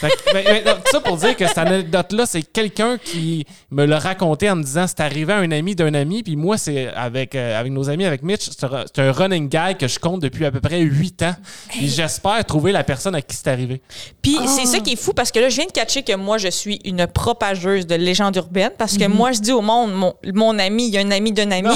[0.00, 4.56] Fait que, ça pour dire que cette anecdote-là, c'est quelqu'un qui me l'a raconté en
[4.56, 7.72] me disant c'est arrivé à un ami d'un ami, puis moi, c'est avec, euh, avec
[7.72, 10.80] nos amis, avec Mitch, c'est un, running guy que je compte depuis à peu près
[10.80, 11.34] huit ans.
[11.68, 13.82] Puis j'espère trouver la personne à qui c'est arrivé.
[14.22, 16.38] Puis c'est ça qui est fou parce que là, je viens de catcher que moi,
[16.38, 20.14] je suis une propageuse de légendes urbaines parce que moi, je dis au monde, mon,
[20.32, 21.70] mon ami, il y a un ami d'un ami.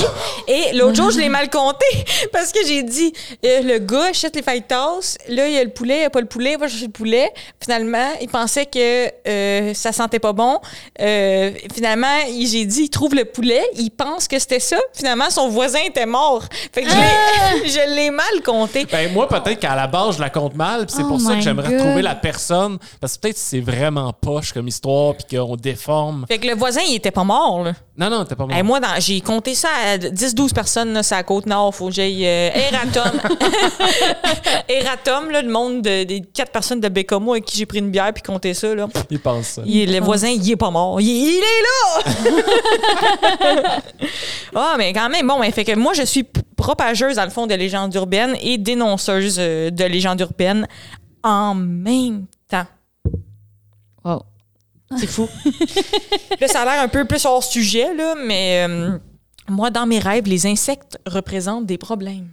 [0.48, 1.86] Et l'autre jour, je l'ai mal compté
[2.32, 3.12] parce que j'ai dit,
[3.44, 6.10] euh, le gars achète les fajitas, là, il y a le poulet, il n'y a
[6.10, 7.32] pas le poulet, il va chercher le poulet.
[7.62, 10.58] Finalement, il pensait que euh, ça sentait pas bon.
[11.00, 14.76] Euh, finalement, il- j'ai dit, il trouve le poulet, il pense que c'était ça.
[14.92, 16.42] Finalement, son voisin était mort.
[16.72, 18.86] Fait que je l'ai- je l'ai mal compté.
[18.90, 21.40] Ben moi, peut-être qu'à la base, je la compte mal, c'est Oh pour ça que
[21.40, 22.78] j'aimerais trouver la personne.
[23.00, 26.24] Parce que peut-être que c'est vraiment poche comme histoire, puis qu'on déforme.
[26.28, 27.72] Fait que le voisin, il était pas mort, là.
[27.98, 28.66] Non, non, t'es pas Hey, bon.
[28.68, 31.74] moi, j'ai compté ça à 10-12 personnes, là, c'est à Côte-Nord.
[31.74, 32.26] Faut que j'aille.
[32.26, 33.20] Euh, Eratom.
[34.68, 37.85] Eratom, là, le monde de- des quatre personnes de Bécamo avec qui j'ai pris une
[37.90, 38.74] bière puis compté ça.
[38.74, 38.88] Là.
[39.10, 39.62] Il pense ça.
[39.64, 41.00] Il- le voisin, il est pas mort.
[41.00, 41.62] Il, il est
[43.52, 43.80] là!
[44.54, 46.24] Ah, mais quand même, bon, fait que moi, je suis
[46.56, 50.66] propageuse, dans le fond, de légendes urbaines et dénonceuse euh, de légendes urbaines
[51.22, 52.64] en même temps.
[54.04, 54.22] Wow.
[54.98, 55.28] C'est fou.
[56.40, 58.96] là, ça a l'air un peu plus hors sujet, là, mais euh,
[59.48, 62.30] moi, dans mes rêves, les insectes représentent des problèmes.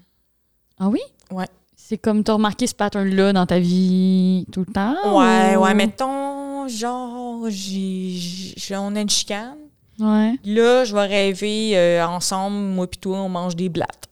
[0.80, 1.02] Ah oui?
[1.32, 1.48] Ouais.
[1.94, 4.96] C'est comme t'as remarqué ce pattern-là dans ta vie tout le temps?
[5.16, 8.14] Ouais, ou- ouais, mettons, genre, j'ai,
[8.58, 9.58] j'ai- on a une chicane.
[10.00, 10.34] Ouais.
[10.44, 14.10] Là, je vais rêver euh, ensemble, moi pis toi, on mange des blattes.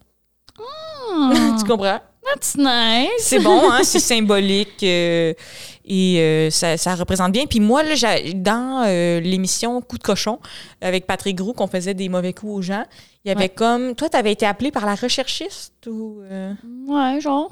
[0.59, 1.99] Ah, tu comprends?
[2.23, 3.09] that's nice.
[3.17, 3.79] C'est bon, hein?
[3.83, 5.33] C'est symbolique euh,
[5.83, 7.45] et euh, ça, ça représente bien.
[7.47, 10.37] Puis moi, là, j'ai- dans euh, l'émission Coup de cochon
[10.81, 12.83] avec Patrick Groux, qu'on faisait des mauvais coups aux gens,
[13.25, 13.49] il y avait Ouais.
[13.49, 13.95] comme...
[13.95, 16.19] Toi, t'avais été appelé par la recherchiste ou...
[16.87, 17.51] Ouais, genre.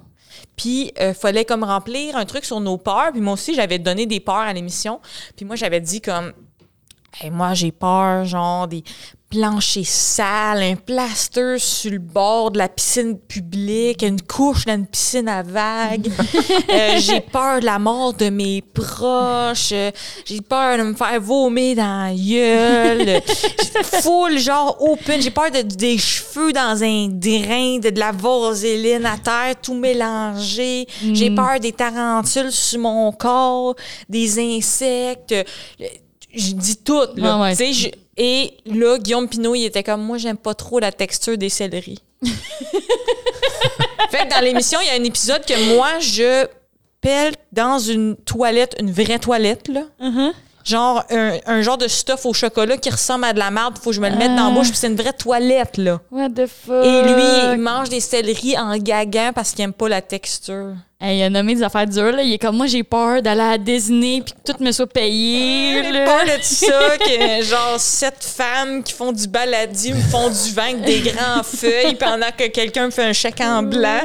[0.56, 3.12] Puis, il fallait comme remplir un truc sur nos peurs.
[3.12, 5.00] Puis moi aussi, j'avais donné des peurs à l'émission.
[5.36, 6.34] Puis moi, j'avais dit comme,
[7.20, 8.84] Hey, moi, j'ai peur, genre, des
[9.30, 14.88] planchers sales, un plaster sur le bord de la piscine publique, une couche dans une
[14.88, 16.10] piscine à vagues.
[16.72, 19.72] Euh, j'ai peur de la mort de mes proches.
[19.72, 19.92] Euh,
[20.26, 23.22] J'ai peur de me faire vomir dans la gueule.
[24.04, 25.22] Full, genre, open.
[25.22, 29.74] J'ai peur de, des cheveux dans un drain, de, de la vaseline à terre, tout
[29.74, 30.88] mélangé.
[31.14, 33.76] J'ai peur des tarentules sur mon corps,
[34.08, 35.32] des insectes.
[35.32, 35.44] Euh,
[36.34, 37.40] Je dis tout, là.
[37.42, 37.92] Ouais, ouais.
[38.22, 42.00] Et là, Guillaume Pinot, il était comme, moi, j'aime pas trop la texture des céleris.
[44.12, 46.46] fait que dans l'émission, il y a un épisode que moi, je
[47.02, 49.84] pèle dans une toilette, une vraie toilette, là.
[50.02, 50.32] Uh-huh.
[50.66, 53.92] Genre, un, un genre de stuff au chocolat qui ressemble à de la merde, faut
[53.92, 54.52] que je me le mette dans la Ah.
[54.52, 56.02] bouche, puis c'est une vraie toilette, là.
[56.12, 56.86] What the fuck?
[56.86, 60.74] Et lui, il mange des céleris en gagant parce qu'il aime pas la texture.
[61.02, 62.24] Hey, il a nommé des affaires dures, là.
[62.24, 65.82] Il est comme, moi, j'ai peur d'aller à Disney puis que tout me soit payé,
[65.82, 70.52] J'ai peur de ça, que genre sept femmes qui font du baladi me font du
[70.54, 74.02] vin avec des grands feuilles pendant que quelqu'un me fait un chèque en blanc.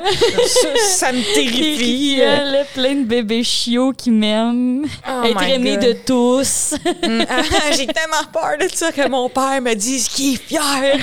[0.47, 2.14] Ça, ça me terrifie.
[2.16, 4.86] Terrifiant, là, plein de bébés chiots qui m'aiment.
[5.09, 6.74] Oh être aimé de tous.
[7.03, 7.24] Mm.
[7.28, 10.61] Ah, J'ai tellement peur de ça que mon père me dise qu'il est fier.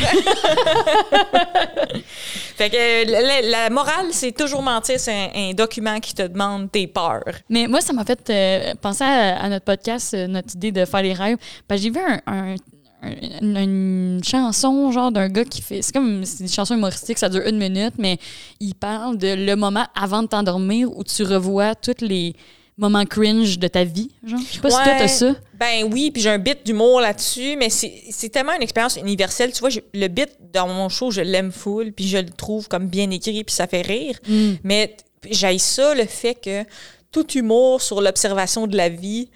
[2.62, 4.99] fait que la, morale, c'est toujours mentir.
[4.99, 7.24] C'est un, document qui te demande tes peurs.
[7.49, 11.01] Mais moi, ça m'a fait euh, penser à, notre podcast, euh, notre idée de faire
[11.01, 11.38] les rêves.
[11.68, 12.55] Que j'ai vu un- un-
[13.01, 15.82] un- une, chanson, genre, d'un gars qui fait.
[15.82, 16.24] C'est comme.
[16.39, 18.18] Une chanson humoristique, ça dure une minute, mais
[18.59, 22.36] il parle de le moment avant de t'endormir où tu revois tous les
[22.82, 24.11] moments cringe de ta vie.
[24.25, 25.36] Genre, je sais pas si toi, t'as ça.
[25.59, 29.53] Ben oui, puis j'ai un bit d'humour là-dessus, mais c'est tellement une expérience universelle.
[29.53, 32.88] Tu vois, le bit dans mon show, je l'aime full, puis je le trouve comme
[32.88, 34.17] bien écrit, puis ça fait rire.
[34.27, 34.53] Mm.
[34.63, 34.97] Mais
[35.29, 36.65] j'ai ça, le fait que
[37.11, 39.29] tout humour sur l'observation de la vie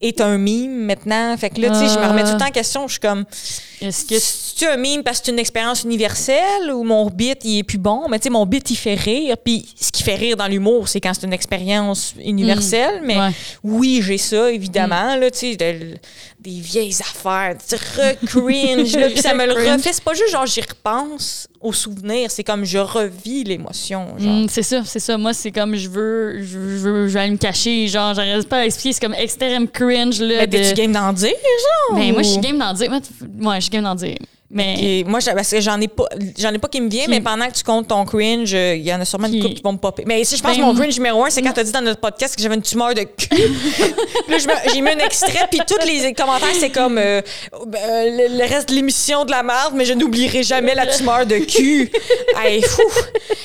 [0.00, 1.36] est un mime maintenant.
[1.36, 2.86] Fait que là, tu sais, je me remets tout le temps en question.
[2.88, 3.24] Je suis comme,
[3.82, 4.18] Est-ce que.
[4.18, 7.76] c'est-tu un mime parce que c'est une expérience universelle ou mon bit, il est plus
[7.78, 8.08] bon?
[8.08, 9.36] Mais tu sais, mon bit, il fait rire.
[9.44, 13.02] Puis ce qui fait rire dans l'humour, c'est quand c'est une expérience universelle.
[13.04, 13.30] Mais Ouais.
[13.62, 15.96] oui, j'ai ça, évidemment, là, tu sais, de-
[16.40, 19.92] des vieilles affaires, tu re-cringe, là, puis ça me le refait.
[19.92, 22.30] C'est pas juste genre j'y repense au souvenir.
[22.30, 24.14] C'est comme je revis l'émotion.
[24.18, 25.18] Mm, c'est ça, c'est ça.
[25.18, 27.86] Moi, c'est comme je veux, je veux, je veux, je veux aller me cacher.
[27.88, 28.92] Genre, j'arrive pas à expliquer.
[28.94, 30.38] C'est comme extrême cringe, là.
[30.40, 31.98] Mais de- t'es-tu game d'en dire, genre?
[31.98, 32.90] Mais moi, je suis game d'en dire.
[32.90, 33.00] Moi,
[33.52, 34.16] Ouais, je suis game d'en dire.
[34.52, 35.04] Mais.
[35.06, 36.06] Moi, j'ai- parce que j'en ai pas,
[36.38, 38.74] j'en ai pas qui me vient, Qui- mais pendant que tu comptes ton cringe, euh,
[38.74, 40.02] il y en a sûrement Qui- une couple qui vont me popper.
[40.06, 41.70] Mais si je pense Ben, que mon moi- cringe numéro un, c'est quand t'as dit
[41.70, 43.28] dans notre podcast que j'avais une tumeur de cul.
[43.30, 48.38] Puis là, j'ai mis un extrait, puis tous les commentaires, c'est comme euh, euh, le,
[48.38, 51.90] le reste de l'émission de la merde, mais je n'oublierai jamais la tumeur de cul.
[52.42, 52.82] hey, fou!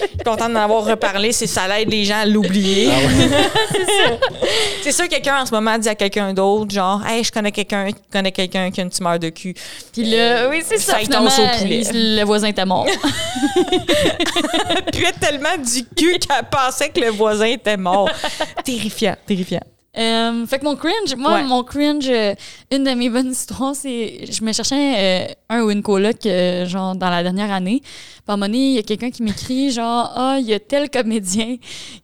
[0.02, 2.90] Je suis contente d'en avoir reparlé, c'est ça l'aide les gens à l'oublier.
[4.82, 7.88] c'est sûr, quelqu'un en ce moment dit à quelqu'un d'autre, genre, hey, je connais quelqu'un
[7.88, 9.54] qui connaît quelqu'un qui a une tumeur de cul.
[9.94, 10.95] Puis là, oui, c'est ça.
[10.96, 11.84] Ça finalement, au poulet.
[11.94, 12.86] le voisin était mort.
[14.92, 18.10] puait tellement du cul qu'elle pensait que le voisin était mort.
[18.64, 19.62] terrifiant, terrifiant.
[19.98, 21.44] Euh, fait que mon cringe, moi, Ouais.
[21.44, 22.36] mon cringe, euh,
[22.72, 24.26] une de mes bonnes histoires, c'est.
[24.30, 26.18] Je me cherchais euh, un ou une coloc,
[26.66, 27.80] genre, dans la dernière année.
[27.82, 27.92] Puis
[28.28, 30.60] à un moment donné, il y a quelqu'un qui m'écrit, genre, ah, il y a
[30.60, 31.58] tel comédien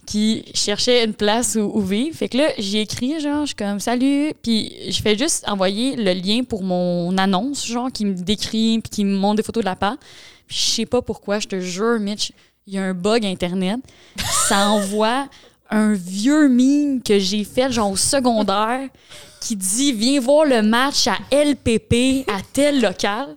[0.06, 2.16] qui cherchait une place où, où vivre.
[2.16, 4.32] Fait que là, j'ai écrit, genre, je suis comme, salut.
[4.42, 8.90] Puis je fais juste envoyer le lien pour mon annonce, genre, qui me décrit, puis
[8.90, 9.98] qui me montre des photos de la part.
[10.48, 12.32] Puis je sais pas pourquoi, je te jure, Mitch,
[12.68, 13.80] il y a un bug Internet.
[14.48, 15.28] Ça envoie
[15.72, 18.90] un vieux meme que j'ai fait, genre au secondaire,
[19.40, 23.36] qui dit Viens voir le match à LPP à tel local.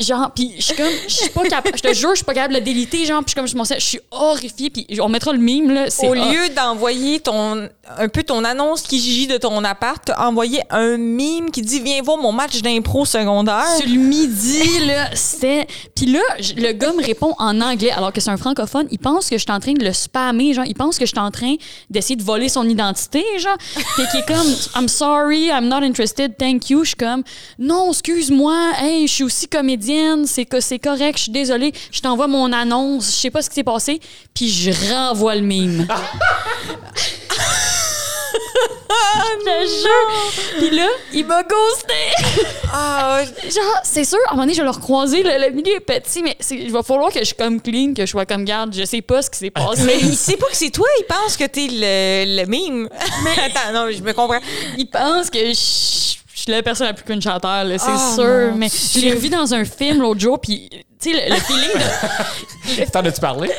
[0.00, 2.34] Genre, puis je suis comme, je suis pas capable, je te jure, je suis pas
[2.34, 4.68] capable de le déliter, genre, puis je suis comme, je m'en sais- je suis horrifiée,
[4.68, 5.88] puis on mettra le meme, là.
[5.88, 10.26] c'est Au lieu d'envoyer ton un peu ton annonce qui gigit de ton appart, t'as
[10.26, 13.64] envoyé un mime qui dit viens voir mon match d'impro secondaire.
[13.78, 15.66] Sur le midi, là, c'était.
[15.96, 16.20] Puis là,
[16.56, 18.86] le gars me répond en anglais, alors que c'est un francophone.
[18.90, 20.66] Il pense que je suis en train de le spammer, genre.
[20.66, 21.54] Il pense que je suis en train
[21.88, 23.56] d'essayer de voler son identité, genre.
[23.94, 26.84] Puis qui est comme, I'm sorry, I'm not interested, thank you.
[26.84, 27.22] Je suis comme,
[27.58, 29.48] non, excuse-moi, hey, je suis aussi
[29.78, 31.72] comédienne, c'est que c'est correct, je suis désolée.
[31.90, 34.00] Je t'envoie mon annonce, je sais pas ce qui s'est passé.
[34.34, 35.86] Puis je renvoie le mime.
[38.90, 40.58] Je te jure.
[40.58, 42.44] Puis là, il m'a ghosté.
[42.72, 45.76] Ah, Genre, c'est sûr, à un moment donné, je vais le recroiser, le, le milieu
[45.76, 48.26] est petit, mais c'est- il va falloir que je suis comme clean, que je sois
[48.26, 49.82] comme garde, je sais pas ce qui s'est passé.
[49.84, 52.88] mais il sait pas que c'est toi, il pense que t'es le, le mime.
[53.24, 54.40] Mais attends, non, je me comprends.
[54.76, 58.24] il pense que je, je suis la personne la plus terre, là, c'est Oh, sûr.
[58.52, 60.68] mon Mais je l'ai revu dans un film l'autre jour, puis
[61.00, 61.70] tu sais, le, le feeling
[62.86, 62.90] de.
[62.90, 63.50] T'en as-tu parlé?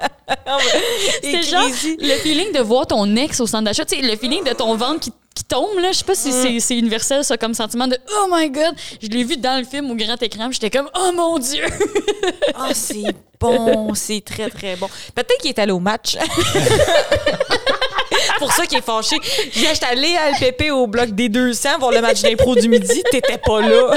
[1.22, 4.44] C'est genre le feeling de voir ton ex au centre d'achat, tu sais, le feeling
[4.44, 5.92] de ton ventre qui, qui tombe, là.
[5.92, 8.74] Je sais pas si c'est- c'est universel, ça, comme sentiment de Oh my god!
[9.02, 11.64] Je l'ai vu dans le film au grand écran, j'étais comme Oh mon Dieu!
[12.54, 13.04] Ah, c'est
[13.40, 14.88] bon, c'est très très bon.
[15.14, 16.16] Peut-être qu'il est allé au match.
[18.38, 19.16] Pour ça qu'il est fâché.
[19.52, 23.02] J'étais allé à LPP au bloc des 200 voir le match d'impro du midi.
[23.10, 23.94] T'étais pas là.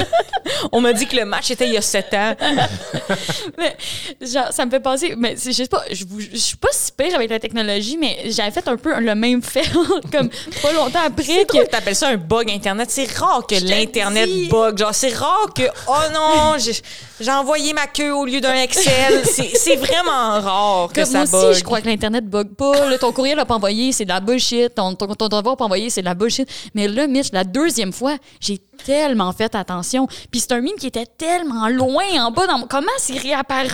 [0.72, 2.34] On m'a dit que le match était il y a 7 ans.
[3.58, 3.76] Mais
[4.20, 6.04] genre, ça me fait penser, mais je sais pas, je,
[6.36, 9.68] suis pas si pire avec la technologie, mais j'avais fait un peu le même fait,
[10.10, 10.28] comme
[10.62, 11.66] pas longtemps après que.
[11.66, 12.90] t'appelles ça un bug Internet?
[12.90, 14.78] C'est rare que l'Internet bug.
[14.78, 19.22] Genre, c'est rare que, oh non, j'ai envoyé ma queue au lieu d'un Excel.
[19.24, 21.50] C'est vraiment rare que Comme ça moi bug.
[21.50, 22.88] aussi, je crois que l'Internet bug pas.
[22.88, 24.74] Là, ton courriel n'a pas envoyé, c'est de la bullshit.
[24.74, 26.48] Ton, ton, devoir pas envoyé, c'est de la bullshit.
[26.74, 30.08] Mais là, Mitch, la deuxième fois, j'ai tellement fait attention.
[30.30, 32.46] Puis c'est un mime qui était tellement loin en bas.
[32.48, 33.68] Dans mon- Comment c'est réapparu?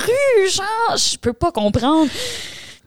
[0.50, 2.10] Genre, je peux pas comprendre.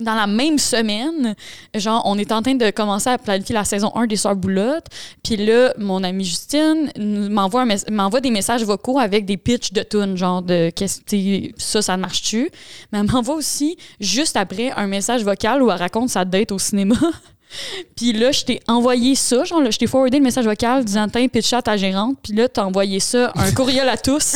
[0.02, 1.36] Dans la même semaine,
[1.76, 4.88] genre, on est en train de commencer à planifier la saison 1 des Sœurs Boulottes.
[5.24, 6.92] Puis là, mon amie Justine
[7.30, 11.98] m'envoie des messages vocaux avec des pitchs de tunes, genre de qu'est-ce que ça, ça
[11.98, 12.50] marche-tu?
[12.92, 16.60] Mais elle m'envoie aussi, juste après, un message vocal où elle raconte sa date au
[16.60, 16.96] cinéma.
[17.96, 21.08] Puis là, je t'ai envoyé ça, genre, là, je t'ai forwardé le message vocal disant
[21.10, 22.18] Tiens, pitch à ta gérante.
[22.24, 24.36] Puis là, t'as envoyé ça, un courriel à tous.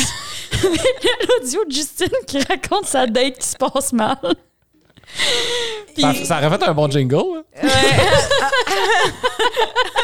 [0.63, 4.17] L'audio de Justine qui raconte sa date qui se passe mal.
[5.93, 7.43] Puis- Ça, ça aurait fait un bon jingle.
[7.61, 7.63] hein?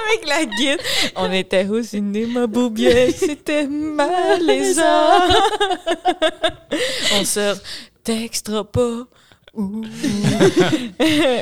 [0.07, 0.79] Avec la guide.
[1.15, 4.81] On était au cinéma Boubier, c'était malaisant.
[7.19, 7.55] On se
[8.03, 9.03] textera pas.
[9.53, 9.83] Ouh.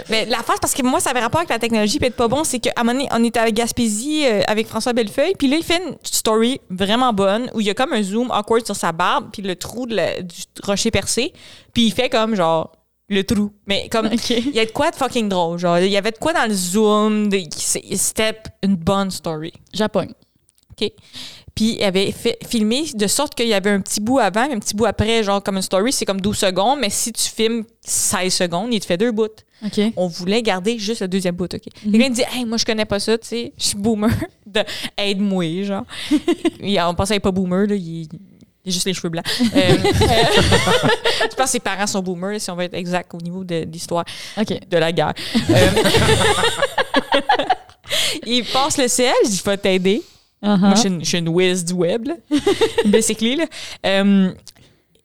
[0.09, 2.27] Mais la face, parce que moi, ça avait rapport avec la technologie, puis être pas
[2.27, 5.47] bon, c'est qu'à un moment donné, on était à Gaspésie euh, avec François Bellefeuille, puis
[5.47, 8.65] là, il fait une story vraiment bonne où il y a comme un zoom awkward
[8.65, 11.33] sur sa barbe, puis le trou de la- du rocher percé,
[11.71, 12.71] puis il fait comme genre
[13.09, 13.51] le trou.
[13.67, 15.59] Mais comme il y a de quoi de fucking drôle.
[15.59, 17.29] Genre, il y avait de quoi dans le zoom.
[17.51, 19.53] C'était une bonne story.
[19.73, 20.07] Japon.
[20.71, 20.91] OK?
[21.55, 24.59] Puis il avait fait, filmé de sorte qu'il y avait un petit bout avant, un
[24.59, 27.65] petit bout après, genre comme une story, c'est comme 12 secondes, mais si tu filmes
[27.81, 29.27] 16 secondes, il te fait deux bouts.
[29.97, 31.59] On voulait garder juste le deuxième bout, OK?
[31.59, 34.09] Quelqu'un me dit, hey, moi, je connais pas ça, tu sais, je suis boomer,
[34.47, 34.61] de
[34.97, 35.85] aide-moi, genre.
[36.61, 38.07] On pensait pas boomer, là, il,
[38.65, 39.25] Il a juste les cheveux blancs.
[39.41, 39.77] Euh, euh,
[41.21, 43.63] je pense que ses parents sont boomers, si on va être exact au niveau de,
[43.63, 44.05] de l'histoire
[44.37, 45.13] de la guerre.
[45.49, 45.69] Euh,
[48.25, 50.01] il passe le dis, je vais t'aider.
[50.43, 50.57] Uh-huh.
[50.57, 52.15] Moi, je suis une, je suis une whiz du web, là.
[52.85, 53.35] basically.
[53.37, 53.45] Là.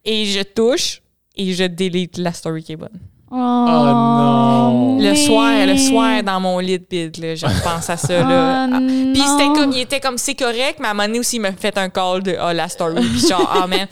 [0.05, 1.01] Et je touche
[1.35, 3.01] et je délite la story qui est bonne.
[3.37, 4.97] Oh, non.
[4.99, 8.21] Le mais- soir, le soir, dans mon lit de bide, là, je pense à ça.
[8.23, 8.67] Là.
[8.71, 11.19] Oh, Ah, Puis c'était comme, il était comme, c'est correct, mais à un moment donné
[11.19, 12.95] aussi, il m'a fait un call de, ah, la story.
[13.05, 13.87] Puis genre, ah, man,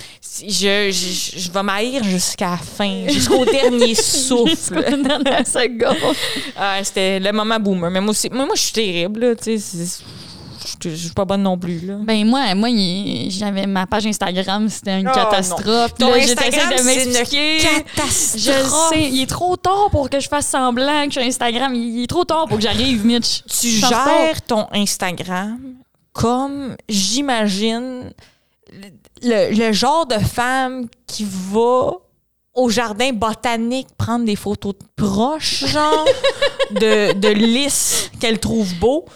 [0.46, 4.48] je, je, je vais m'haïr jusqu'à la fin, jusqu'au dernier souffle.
[4.50, 6.14] Jusqu'au dernier seconde.
[6.56, 7.90] Ah, c'était le moment boomer.
[7.90, 10.02] Mais moi aussi, moi, moi je suis terrible, là, tu sais.
[10.84, 11.94] Je suis pas bonne non plus, là.
[12.02, 15.94] Ben moi, moi il- j'avais ma page Instagram, c'était une Oh, catastrophe.
[15.98, 17.12] Ton Là, Instagram, de c'est une
[17.62, 18.36] catastrophe.
[18.36, 21.74] Je sais, il est trop tard pour que je fasse semblant que je suis Instagram.
[21.74, 23.42] Il est trop tard pour que j'arrive, Mitch.
[23.60, 25.58] Tu gères ton Instagram
[26.12, 28.12] comme, j'imagine,
[29.22, 31.92] le, le genre de femme qui va
[32.54, 36.04] au jardin botanique prendre des photos de proches, genre,
[36.72, 39.06] de, de lys qu'elle trouve beau.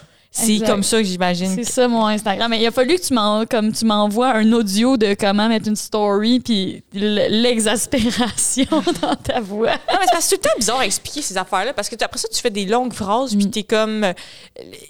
[0.44, 1.54] C'est comme ça que j'imagine.
[1.54, 2.50] C'est ça mon Instagram.
[2.50, 5.68] Mais il a fallu que tu m'en- comme tu m'envoies un audio de comment mettre
[5.68, 8.66] une story puis l- l'exaspération
[9.02, 9.70] dans ta voix.
[9.72, 11.88] Non, mais c'est parce que c'est tout le temps bizarre à expliquer ces affaires-là parce
[11.88, 13.50] que tu- après ça, tu fais des longues phrases puis Mm.
[13.50, 14.04] t'es comme.
[14.04, 14.12] euh,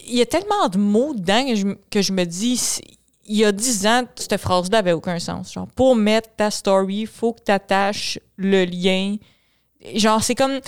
[0.07, 2.61] Il y a tellement de mots dedans que je, que je me dis.
[3.29, 5.53] Il y a dix ans, cette phrase-là avait aucun sens.
[5.53, 9.17] Genre, pour mettre ta story, il faut que tu attaches le lien.
[9.95, 10.59] Genre, c'est comme.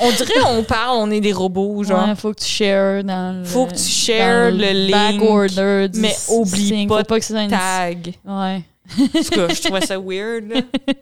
[0.00, 1.82] On dirait on parle, on est des robots.
[1.84, 5.90] Genre, Ouais, faut que tu shares dans le Faut que tu shares dans le link,
[5.92, 8.14] du mais oublie pas faut pas que une- tag.
[8.24, 8.62] Ouais.
[8.98, 10.48] En tout cas, je trouvais ça weird.
[10.48, 10.60] là.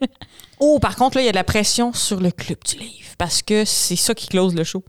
[0.58, 3.10] Oh, par contre, là, il y a de la pression sur le club du livre
[3.18, 4.82] parce que c'est ça qui close le show.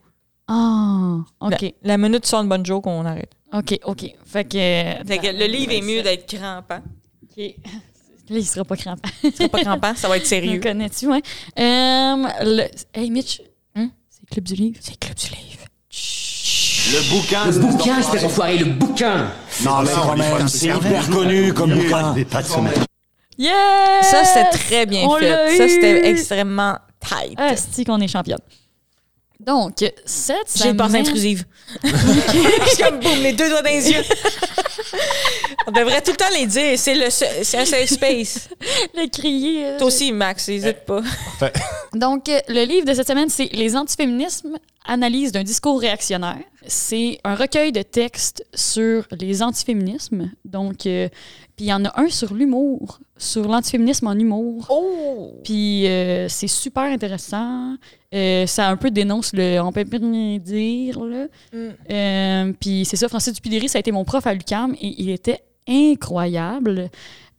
[0.48, 1.62] Ah, OK.
[1.62, 3.32] La, la minute tu sors une bonne joke, on arrête.
[3.54, 4.06] OK, OK.
[4.26, 4.52] Fait que
[5.06, 6.80] Fait que le livre est mieux d'être crampant.
[7.24, 7.54] OK.
[8.30, 9.10] Là, il sera pas crampant.
[9.36, 10.60] C'est pas crampant, ça va être sérieux.
[10.64, 11.22] connais-tu, ouais?
[11.60, 12.64] Euh, le...
[12.94, 13.42] Hey, Mitch.
[13.76, 13.90] Hein?
[14.10, 14.78] C'est le Club du Livre.
[14.82, 15.64] C'est le club du livre.
[16.90, 19.30] Le bouquin, Le bouquin, espèce enfoiré, le bouquin
[19.66, 22.16] Non, mais quand même, c'est hyper connu comme bouquin.
[23.38, 24.02] Yeah!
[24.02, 25.58] Ça, c'était très bien On fait.
[25.58, 27.36] Ça, c'était extrêmement tight.
[27.38, 28.40] Ah, c'est qu'on est championne?
[29.40, 29.74] Donc,
[30.06, 31.46] cette J'ai une pensée intrusive.
[31.84, 34.02] C'est comme boum, les deux doigts dans les yeux.
[35.68, 36.78] On devrait tout le temps les dire.
[36.78, 38.50] C'est le se- c'est un safe space.
[38.96, 39.66] Le crier.
[39.66, 41.02] euh, Toi aussi, Max, n'hésite pas.
[41.94, 46.38] Donc, euh, le livre de cette semaine, c'est Les antiféminismes, analyse d'un discours réactionnaire.
[46.66, 50.32] C'est un recueil de textes sur les antiféminismes.
[50.46, 51.08] Donc, euh,
[51.58, 54.68] puis il y en a un sur l'humour, sur l'antiféminisme en humour.
[54.70, 55.34] Oh!
[55.44, 57.76] Puis euh, c'est super intéressant.
[58.14, 61.04] Euh, ça un peu dénonce le on peut rien dire.
[61.04, 61.26] Là.
[61.52, 61.70] Mm.
[61.90, 65.10] Euh, puis c'est ça, Francis Dupidéry, ça a été mon prof à l'UCAM et il
[65.10, 66.92] était incroyable.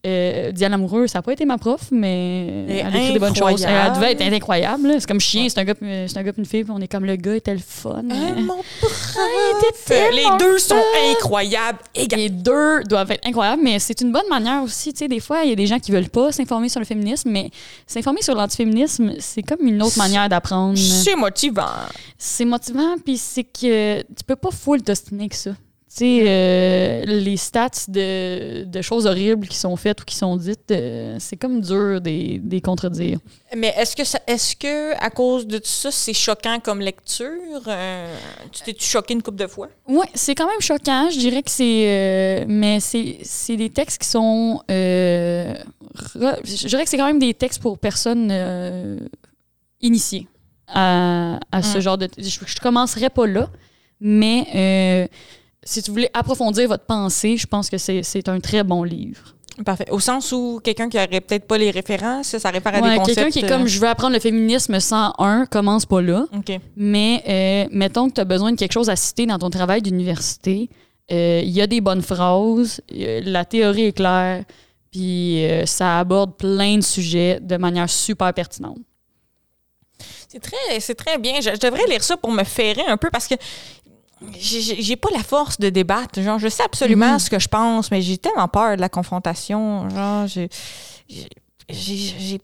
[0.06, 3.34] Euh, Diane Amoureux, ça n'a pas été ma prof, mais elle a écrit des bonnes
[3.34, 3.64] choses.
[3.64, 4.94] Elle devait être incroyable.
[5.00, 6.86] C'est comme chien, c'est un gars puis- c'est un gars une fille, puis on est
[6.86, 8.02] comme le gars était le fun.
[8.04, 10.80] Mon était Les deux sont
[11.10, 11.78] incroyables.
[12.16, 14.92] Les deux doivent être incroyables, mais c'est une bonne manière aussi.
[14.92, 16.86] Tu sais, des fois, il y a des gens qui veulent pas s'informer sur le
[16.86, 17.50] féminisme, mais
[17.86, 20.78] s'informer sur l'antiféminisme, c'est comme une autre manière d'apprendre.
[20.78, 21.66] C'est motivant.
[22.16, 25.50] C'est motivant, puis c'est que tu peux pas full t'ostiner que ça.
[25.90, 30.36] Tu sais, euh, les stats de, de choses horribles qui sont faites ou qui sont
[30.36, 33.18] dites, euh, c'est comme dur des, des contredire.
[33.56, 37.62] Mais est-ce que ça, est-ce que à cause de tout ça, c'est choquant comme lecture?
[37.66, 38.14] Euh,
[38.52, 39.68] tu t'es-tu choqué une couple de fois?
[39.88, 41.08] Oui, c'est quand même choquant.
[41.10, 41.84] Je dirais que c'est.
[41.86, 44.60] euh, mais c'est c'est des textes qui sont.
[44.68, 45.64] re-
[46.44, 48.30] je dirais que c'est quand même des textes pour personnes
[49.80, 50.26] initiées
[50.66, 51.80] à, à ce Mm.
[51.80, 52.08] genre de.
[52.18, 53.48] Je, je commencerai pas là,
[54.00, 55.06] mais euh,
[55.68, 59.34] si tu voulais approfondir votre pensée, je pense que c'est un très bon livre.
[59.64, 59.86] Parfait.
[59.90, 62.96] Au sens où quelqu'un qui aurait peut-être pas les références, ça réfère à Ouais, des
[62.98, 63.16] concepts.
[63.16, 66.26] Quelqu'un qui est euh, comme je veux apprendre le féminisme 101, commence pas là.
[66.32, 66.52] OK.
[66.76, 69.82] Mais euh, mettons que tu as besoin de quelque chose à citer dans ton travail
[69.82, 70.70] d'université.
[71.10, 74.44] euh, Il y a des bonnes phrases, euh, la théorie est claire,
[74.92, 78.78] puis euh, ça aborde plein de sujets de manière super pertinente.
[80.28, 81.40] C'est très, c'est très bien.
[81.40, 83.34] Je, je devrais lire ça pour me ferrer un peu parce que
[84.38, 86.20] j'ai- pas la force de débattre.
[86.20, 87.18] Genre, je sais absolument Mhm.
[87.18, 89.88] ce que je pense, mais j'ai tellement peur de la confrontation.
[89.90, 90.48] Genre, j'ai-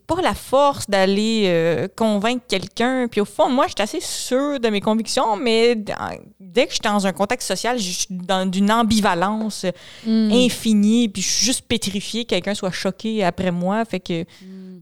[0.06, 3.08] pas la force d'aller euh, convaincre quelqu'un.
[3.10, 5.94] Puis au fond, moi, je suis assez sûre de mes convictions, mais dans-
[6.38, 9.64] dès que je suis dans un contexte social, je suis dans d'une ambivalence
[10.06, 10.30] Mm.
[10.32, 13.84] infinie, puis je suis juste pétrifiée que quelqu'un soit choqué après moi.
[13.86, 14.24] Fait que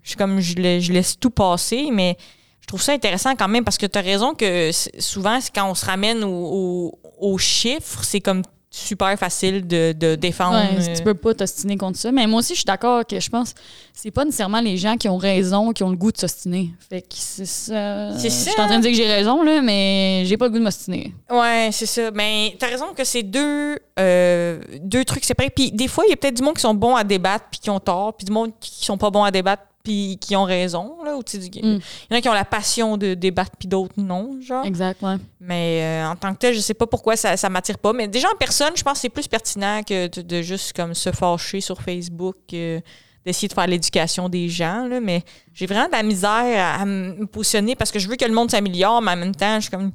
[0.02, 2.16] je suis comme, je, je laisse tout passer, mais
[2.62, 5.74] je trouve ça intéressant quand même parce que tu as raison que souvent, quand on
[5.74, 8.42] se ramène au- au- aux chiffres, c'est comme
[8.74, 10.56] super facile de, de défendre.
[10.56, 12.10] Ouais, euh, tu peux pas t'ostiner contre ça.
[12.10, 13.60] Mais moi aussi, je suis d'accord que je pense que
[13.92, 16.70] c'est pas nécessairement les gens qui ont raison qui ont le goût de s'ostiner.
[16.88, 18.16] Fait que c'est ça.
[18.16, 18.62] C'est Je suis ça.
[18.62, 21.12] en train de dire que j'ai raison, là, mais j'ai pas le goût de m'ostiner.
[21.30, 22.10] Ouais, c'est ça.
[22.12, 25.50] Mais t'as raison que c'est deux, euh, deux trucs séparés.
[25.50, 27.60] Puis des fois, il y a peut-être du monde qui sont bons à débattre puis
[27.60, 30.44] qui ont tort, puis du monde qui sont pas bons à débattre puis qui ont
[30.44, 30.96] raison.
[31.04, 31.20] Là, Mm.
[31.20, 31.62] Il
[32.10, 34.64] y en a qui ont la passion de débattre puis d'autres non, genre.
[34.64, 35.16] Exact, ouais.
[35.40, 37.92] Mais euh, en tant que tel, je sais pas pourquoi ça, ça m'attire pas.
[37.92, 40.94] Mais déjà en personne, je pense que c'est plus pertinent que de, de juste comme
[40.94, 42.80] se fâcher sur Facebook, euh,
[43.24, 44.86] d'essayer de faire l'éducation des gens.
[44.88, 45.00] Là.
[45.00, 45.22] Mais
[45.52, 46.30] j'ai vraiment de la misère
[46.78, 49.34] à, à me positionner parce que je veux que le monde s'améliore, mais en même
[49.34, 49.92] temps, je suis comme.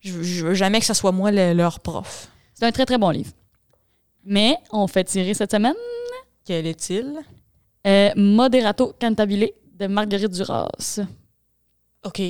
[0.00, 2.28] Je, veux- je veux jamais que ce soit moi le- leur prof.
[2.54, 3.30] C'est un très, très bon livre.
[4.24, 5.74] Mais on fait tirer cette semaine
[6.44, 7.18] Quel est-il?
[7.86, 10.68] Euh, Moderato Cantabile de Marguerite Duras.
[12.04, 12.20] OK.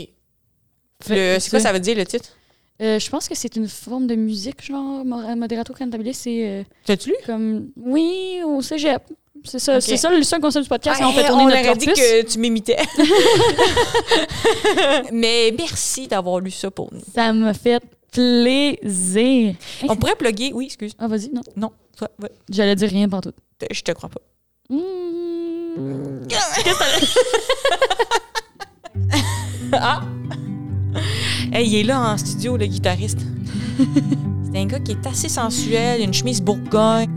[1.08, 2.28] Le- C'est quoi ça veut dire, le titre?
[2.80, 6.14] Euh, je pense que c'est une forme de musique, genre mo- Moderato Cantabile.
[6.14, 7.16] C'est euh, T'as-tu lu?
[7.26, 7.70] comme.
[7.76, 9.02] Oui, au cégep.
[9.44, 9.82] C'est ça, Ok.
[9.82, 11.00] c'est ça le seul concept du podcast.
[11.04, 12.02] On fait hey, tourner on notre aurait dit corpus.
[12.02, 12.76] que tu m'imitais.
[15.12, 17.00] Mais merci d'avoir lu ça pour nous.
[17.14, 17.82] Ça me fait
[18.12, 19.54] plaisir.
[19.82, 20.52] Hey, On pourrait plugger.
[20.52, 20.92] Oui, excuse.
[20.98, 21.40] Ah, vas-y, non.
[21.56, 22.30] Non, toi, ouais.
[22.50, 23.32] J'allais dire rien partout.
[23.58, 24.20] Te- je te crois pas.
[25.76, 26.28] Mmh.
[29.74, 30.02] Ah!
[31.50, 33.20] Hey, il est là en studio, le guitariste.
[34.52, 37.08] C'est un gars qui est assez sensuel, une chemise bourgogne.